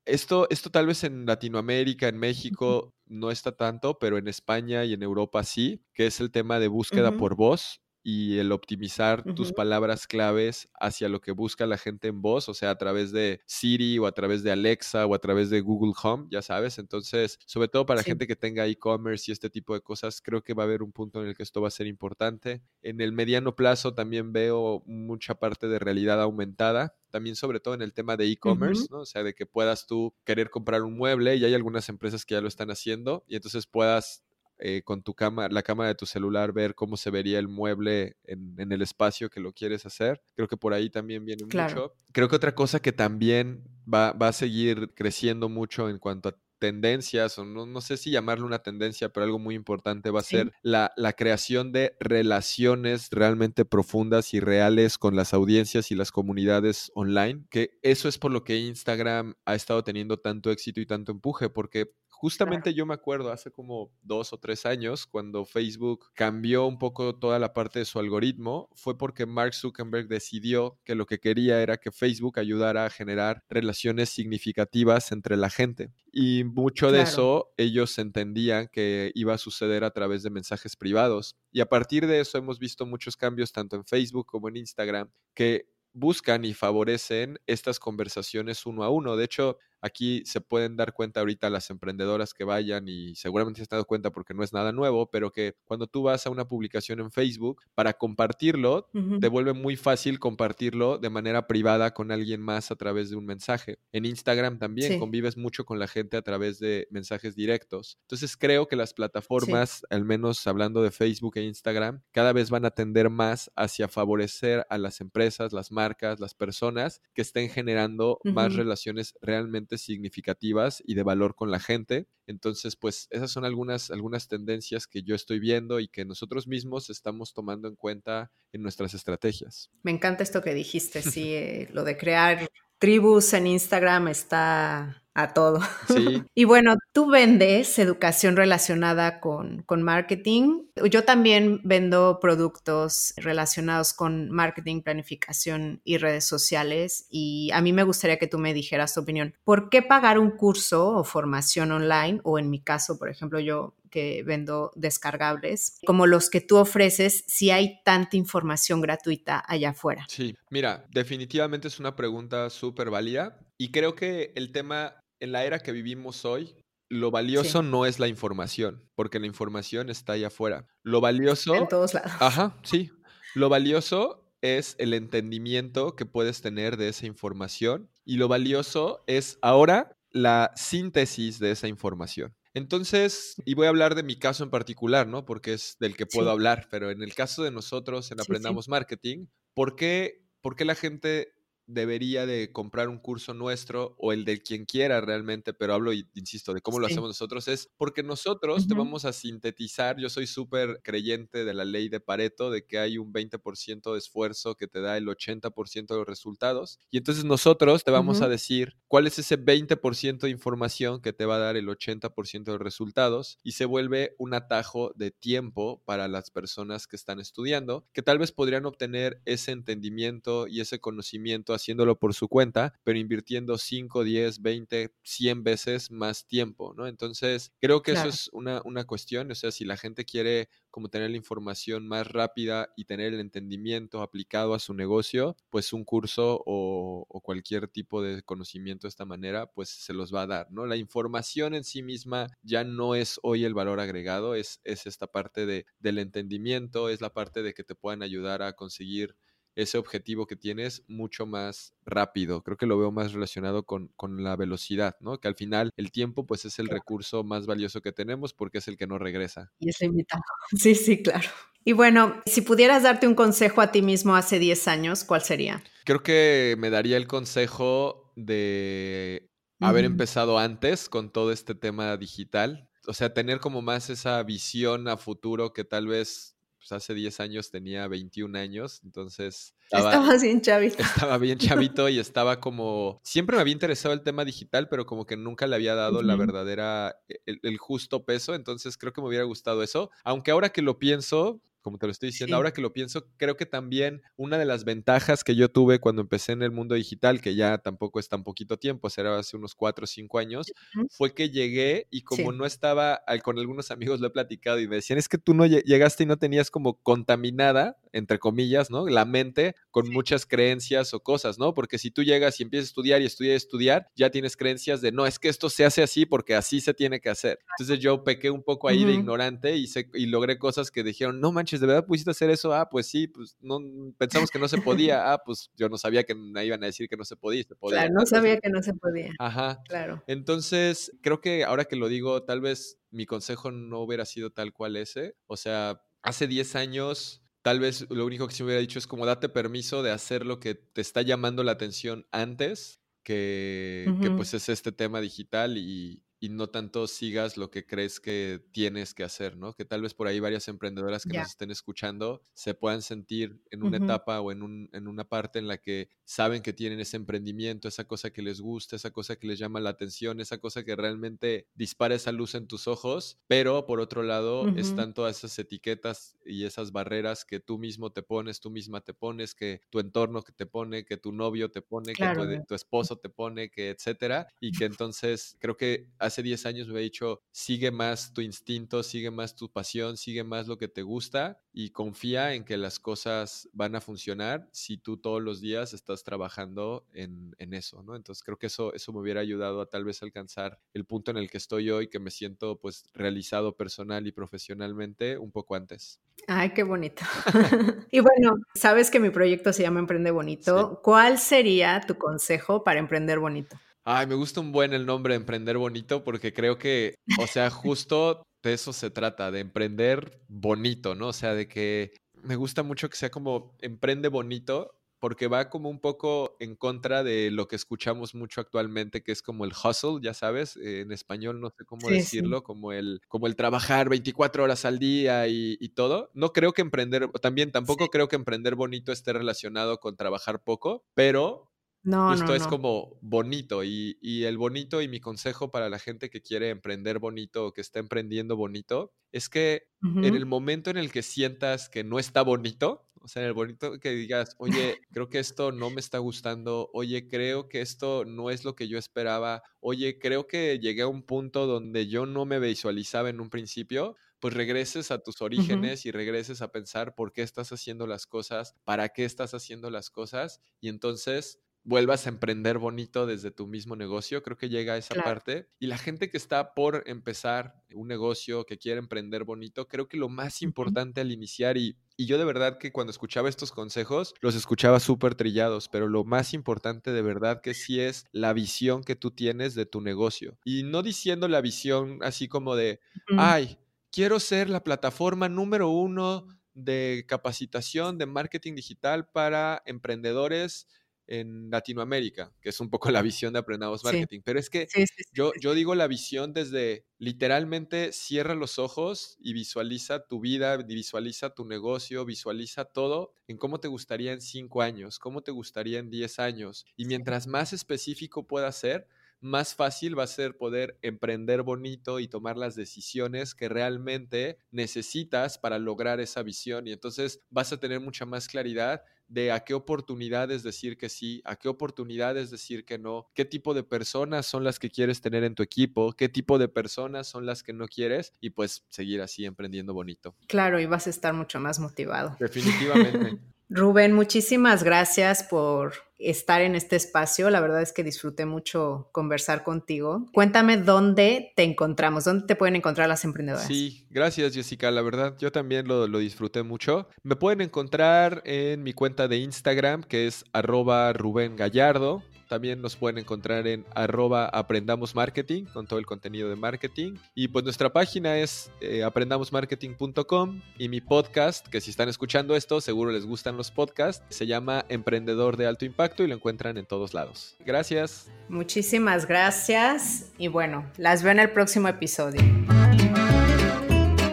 [0.06, 4.94] esto, esto tal vez en Latinoamérica, en México, no está tanto, pero en España y
[4.94, 9.54] en Europa sí, que es el tema de búsqueda por voz y el optimizar tus
[9.54, 13.42] palabras claves hacia lo que busca la gente en voz, o sea, a través de
[13.46, 16.78] Siri o a través de Alexa o a través de Google Home, ya sabes.
[16.80, 20.54] Entonces, sobre todo para gente que tenga e-commerce y este tipo de cosas, creo que
[20.54, 22.62] va a haber un punto en el que esto va a ser importante.
[22.82, 27.84] En el mediano plazo también veo mucha parte de realidad aumentada también sobre todo en
[27.84, 29.02] el tema de e-commerce, ¿no?
[29.02, 32.34] O sea, de que puedas tú querer comprar un mueble y hay algunas empresas que
[32.34, 34.24] ya lo están haciendo y entonces puedas
[34.66, 38.16] eh, con tu cámara, la cámara de tu celular, ver cómo se vería el mueble
[38.24, 40.24] en, el espacio que lo quieres hacer.
[40.38, 41.98] Creo que por ahí también viene mucho.
[42.14, 47.38] Creo que otra cosa que también va, a seguir creciendo mucho en cuanto a tendencias,
[47.38, 50.94] o no, sé si llamarlo una tendencia, pero algo muy importante va a ser la,
[50.96, 57.44] la, creación de relaciones realmente profundas y reales con las audiencias y las comunidades online,
[57.50, 61.50] que eso es por lo que Instagram ha estado teniendo tanto éxito y tanto empuje,
[61.50, 61.92] porque
[62.24, 67.20] Justamente yo me acuerdo hace como dos o tres años, cuando Facebook cambió un poco
[67.20, 71.62] toda la parte de su algoritmo, fue porque Mark Zuckerberg decidió que lo que quería
[71.62, 75.92] era que Facebook ayudara a generar relaciones significativas entre la gente.
[76.14, 81.36] Y mucho de eso ellos entendían que iba a suceder a través de mensajes privados.
[81.52, 85.12] Y a partir de eso hemos visto muchos cambios tanto en Facebook como en Instagram
[85.34, 89.18] que buscan y favorecen estas conversaciones uno a uno.
[89.18, 93.64] De hecho, Aquí se pueden dar cuenta ahorita las emprendedoras que vayan y seguramente se
[93.64, 96.48] han dado cuenta porque no es nada nuevo, pero que cuando tú vas a una
[96.48, 102.40] publicación en Facebook, para compartirlo, te vuelve muy fácil compartirlo de manera privada con alguien
[102.40, 103.78] más a través de un mensaje.
[103.92, 107.98] En Instagram también convives mucho con la gente a través de mensajes directos.
[108.04, 112.64] Entonces creo que las plataformas, al menos hablando de Facebook e Instagram, cada vez van
[112.64, 118.20] a tender más hacia favorecer a las empresas, las marcas, las personas que estén generando
[118.24, 122.08] más relaciones realmente significativas y de valor con la gente.
[122.28, 126.90] Entonces, pues esas son algunas, algunas tendencias que yo estoy viendo y que nosotros mismos
[126.90, 129.70] estamos tomando en cuenta en nuestras estrategias.
[129.84, 132.50] Me encanta esto que dijiste, sí, eh, lo de crear
[132.80, 135.60] tribus en Instagram está a todo.
[135.88, 136.24] Sí.
[136.36, 140.64] y bueno, tú vendes educación relacionada con, con, marketing.
[140.90, 147.08] Yo también vendo productos relacionados con marketing, planificación y redes sociales.
[147.10, 149.36] Y a mí me gustaría que tú me dijeras tu opinión.
[149.44, 152.20] ¿Por qué pagar un curso o formación online?
[152.24, 157.26] O en mi caso, por ejemplo, yo que vendo descargables, como los que tú ofreces,
[157.28, 160.08] si hay tanta información gratuita allá afuera?
[160.10, 165.46] Sí, mira, definitivamente es una pregunta súper válida y creo que el tema en la
[165.46, 166.54] era que vivimos hoy,
[166.90, 170.68] lo valioso no es la información, porque la información está allá afuera.
[170.84, 171.56] Lo valioso...
[171.56, 172.12] En todos lados.
[172.20, 172.92] Ajá, sí.
[173.34, 179.40] Lo valioso es el entendimiento que puedes tener de esa información y lo valioso es
[179.42, 182.36] ahora la síntesis de esa información.
[182.54, 185.24] Entonces, y voy a hablar de mi caso en particular, ¿no?
[185.26, 189.28] Porque es del que puedo hablar, pero en el caso de nosotros en Aprendamos Marketing,
[189.56, 191.33] ¿por qué, ¿por qué la gente
[191.66, 196.54] debería de comprar un curso nuestro o el de quien quiera realmente, pero hablo, insisto,
[196.54, 200.82] de cómo lo hacemos nosotros, es porque nosotros te vamos a sintetizar, yo soy súper
[200.84, 204.82] creyente de la ley de Pareto, de que hay un 20% de esfuerzo que te
[204.82, 209.20] da el 80% de los resultados, y entonces nosotros te vamos a decir cuál es
[209.20, 213.54] ese 20% de información que te va a dar el 80% de los resultados, y
[213.54, 218.32] se vuelve un atajo de tiempo para las personas que están estudiando, que tal vez
[218.32, 224.42] podrían obtener ese entendimiento y ese conocimiento haciéndolo por su cuenta, pero invirtiendo 5, 10,
[224.42, 226.88] 20, 100 veces más tiempo, ¿no?
[226.88, 230.90] Entonces, creo que eso es una, una cuestión, o sea, si la gente quiere como
[230.90, 235.84] tener la información más rápida y tener el entendimiento aplicado a su negocio, pues un
[235.84, 240.52] curso o, cualquier tipo de conocimiento de esta manera, pues se los va a dar,
[240.52, 240.66] ¿no?
[240.66, 245.06] La información en sí misma ya no es hoy el valor agregado, es, es esta
[245.06, 249.16] parte de, del entendimiento, es la parte de que te puedan ayudar a conseguir
[249.56, 252.44] ese objetivo que tienes mucho más rápido.
[252.44, 255.20] Creo que lo veo más relacionado con, con, la velocidad, ¿no?
[255.20, 258.68] Que al final el tiempo pues es el recurso más valioso que tenemos porque es
[258.68, 259.52] el que no regresa.
[259.60, 260.24] Y es limitado.
[260.58, 261.30] Sí, sí, claro.
[261.66, 265.64] Y bueno, si pudieras darte un consejo a ti mismo hace 10 años, ¿cuál sería?
[265.86, 272.70] Creo que me daría el consejo de haber empezado antes con todo este tema digital.
[272.86, 276.33] O sea, tener como más esa visión a futuro que tal vez
[276.64, 279.54] pues hace 10 años tenía 21 años, entonces...
[279.70, 280.82] Estaba, bien chavito.
[280.82, 283.02] Estaba bien chavito y estaba como...
[283.04, 286.16] Siempre me había interesado el tema digital, pero como que nunca le había dado la
[286.16, 289.92] verdadera, e, el, el, justo peso, entonces creo que me hubiera gustado eso.
[290.06, 293.38] Aunque ahora que lo pienso, como te lo estoy diciendo, ahora que lo pienso, creo
[293.38, 297.22] que también una de las ventajas que yo tuve cuando empecé en el mundo digital,
[297.22, 300.52] que ya tampoco es tan poquito tiempo, será hace unos cuatro o cinco años,
[300.90, 304.76] fue que llegué y como no estaba, con algunos amigos lo he platicado y me
[304.76, 308.88] decían, es que tú no llegaste y no tenías como contaminada, entre comillas, ¿no?
[308.88, 311.54] La mente con muchas creencias o cosas, ¿no?
[311.54, 314.82] Porque si tú llegas y empiezas a estudiar y estudiar y estudiar, ya tienes creencias
[314.82, 317.40] de, no, es que esto se hace así porque así se tiene que hacer.
[317.58, 321.32] Entonces yo pequé un poco ahí de ignorante y, y logré cosas que dijeron, no
[321.32, 322.54] manches, ¿de verdad pudiste hacer eso?
[322.54, 323.60] Ah, pues sí, pues no,
[323.98, 325.14] pensamos que no se podía.
[325.14, 327.44] Ah, pues yo no sabía que me iban a decir que no se podía.
[327.44, 327.80] Se podía.
[327.80, 329.12] Claro, no sabía que no se podía.
[329.20, 329.62] Ajá.
[329.68, 330.04] Claro.
[330.08, 334.54] Entonces, creo que ahora que lo digo, tal vez mi consejo no hubiera sido tal
[334.54, 335.16] cual ese.
[335.28, 339.06] O sea, hace 10 años tal vez lo único que se hubiera dicho es como
[339.06, 344.34] date permiso de hacer lo que te está llamando la atención antes, que, que pues
[344.34, 349.04] es este tema digital y, y no tanto sigas lo que crees que tienes que
[349.04, 349.52] hacer, ¿no?
[349.52, 353.62] Que tal vez por ahí varias emprendedoras que nos estén escuchando se puedan sentir en
[353.62, 356.96] una etapa o en, un, en una parte en la que saben que tienen ese
[356.96, 360.64] emprendimiento, esa cosa que les gusta, esa cosa que les llama la atención, esa cosa
[360.64, 365.38] que realmente dispara esa luz en tus ojos, pero por otro lado están todas esas
[365.40, 369.82] etiquetas y esas barreras que tú mismo te pones, tú misma te pones, que tu
[369.82, 373.52] entorno que te pone, que tu novio te pone, que tu, tu, esposo te pone,
[373.52, 378.14] que etcétera, y que entonces creo que hace 10 años me había dicho, sigue más
[378.14, 382.44] tu instinto, sigue más tu pasión, sigue más lo que te gusta y confía en
[382.44, 387.84] que las cosas van a funcionar si tú todos los días estás trabajando en, eso,
[387.84, 387.96] ¿no?
[387.96, 391.18] Entonces creo que eso, eso me hubiera ayudado a tal vez alcanzar el punto en
[391.18, 396.00] el que estoy hoy, que me siento pues realizado personal y profesionalmente un poco antes.
[396.28, 397.04] Ay, qué bonito.
[397.92, 400.80] y bueno, sabes que mi proyecto se llama Emprende Bonito.
[400.84, 403.58] ¿Cuál sería tu consejo para emprender bonito?
[403.86, 408.24] Ay, me gusta un buen el nombre Emprender Bonito porque creo que, o sea, justo
[408.42, 411.08] de eso se trata, de emprender bonito, ¿no?
[411.08, 415.70] O sea, de que me gusta mucho que sea como emprende bonito porque va como
[415.70, 420.00] un poco en contra de lo que escuchamos mucho actualmente, que es como el hustle,
[420.02, 424.64] ya sabes, en español no sé cómo decirlo, como el como el trabajar 24 horas
[424.64, 426.10] al día y, todo.
[426.14, 430.86] No creo que emprender, también tampoco creo que emprender bonito esté relacionado con trabajar poco,
[430.94, 431.53] pero
[431.84, 436.22] no, Justo es como bonito y, el bonito y mi consejo para la gente que
[436.22, 440.92] quiere emprender bonito o que está emprendiendo bonito es que en el momento en el
[440.92, 445.10] que sientas que no está bonito, o sea, en el bonito que digas, oye, creo
[445.10, 448.78] que esto no me está gustando, oye, creo que esto no es lo que yo
[448.78, 453.30] esperaba, oye, creo que llegué a un punto donde yo no me visualizaba en un
[453.30, 458.08] principio, pues regreses a tus orígenes y regreses a pensar por qué estás haciendo las
[458.08, 463.48] cosas, para qué estás haciendo las cosas y entonces vuelvas a emprender bonito desde tu
[463.48, 464.22] mismo negocio.
[464.22, 465.48] Creo que llega a esa parte.
[465.60, 469.98] Y la gente que está por empezar un negocio, que quiere emprender bonito, creo que
[469.98, 474.14] lo más importante al iniciar, y, y yo de verdad que cuando escuchaba estos consejos,
[474.22, 478.84] los escuchaba súper trillados, pero lo más importante de verdad que sí es la visión
[478.84, 480.38] que tú tienes de tu negocio.
[480.44, 482.80] Y no diciendo la visión así como de,
[483.18, 483.58] ay,
[483.92, 490.68] quiero ser la plataforma número uno de capacitación de marketing digital para emprendedores
[491.08, 494.22] en Latinoamérica, que es un poco la visión de Aprendamos Marketing.
[494.24, 494.72] Pero es que
[495.12, 501.34] yo, yo digo la visión desde literalmente cierra los ojos y visualiza tu vida, visualiza
[501.34, 505.90] tu negocio, visualiza todo en cómo te gustaría en cinco años, cómo te gustaría en
[505.90, 506.66] diez años.
[506.76, 508.88] Y mientras más específico pueda ser,
[509.24, 515.38] más fácil va a ser poder emprender bonito y tomar las decisiones que realmente necesitas
[515.38, 516.68] para lograr esa visión.
[516.68, 521.22] Y entonces vas a tener mucha más claridad de a qué oportunidades decir que sí,
[521.26, 525.24] a qué oportunidades decir que no, qué tipo de personas son las que quieres tener
[525.24, 529.02] en tu equipo, qué tipo de personas son las que no quieres y pues seguir
[529.02, 530.16] así emprendiendo bonito.
[530.28, 532.16] Claro, y vas a estar mucho más motivado.
[532.20, 533.20] Definitivamente.
[533.50, 535.74] Rubén, muchísimas gracias por
[536.10, 537.30] estar en este espacio.
[537.30, 540.06] La verdad es que disfruté mucho conversar contigo.
[540.14, 543.48] Cuéntame dónde te encontramos, dónde te pueden encontrar las emprendedoras.
[543.48, 544.72] Sí, gracias Jessica.
[544.72, 546.88] La verdad, yo también lo, lo disfruté mucho.
[547.04, 552.04] Me pueden encontrar en mi cuenta de Instagram, que es arroba Rubén Gallardo.
[552.28, 556.96] También nos pueden encontrar en arroba aprendamos marketing con todo el contenido de marketing.
[557.16, 562.62] Y pues nuestra página es eh, aprendamosmarketing.com y mi podcast, que si están escuchando esto,
[562.62, 566.66] seguro les gustan los podcasts, se llama Emprendedor de Alto Impacto y lo encuentran en
[566.66, 567.36] todos lados.
[567.46, 568.10] Gracias.
[568.30, 572.22] Muchísimas gracias y bueno, las veo en el próximo episodio.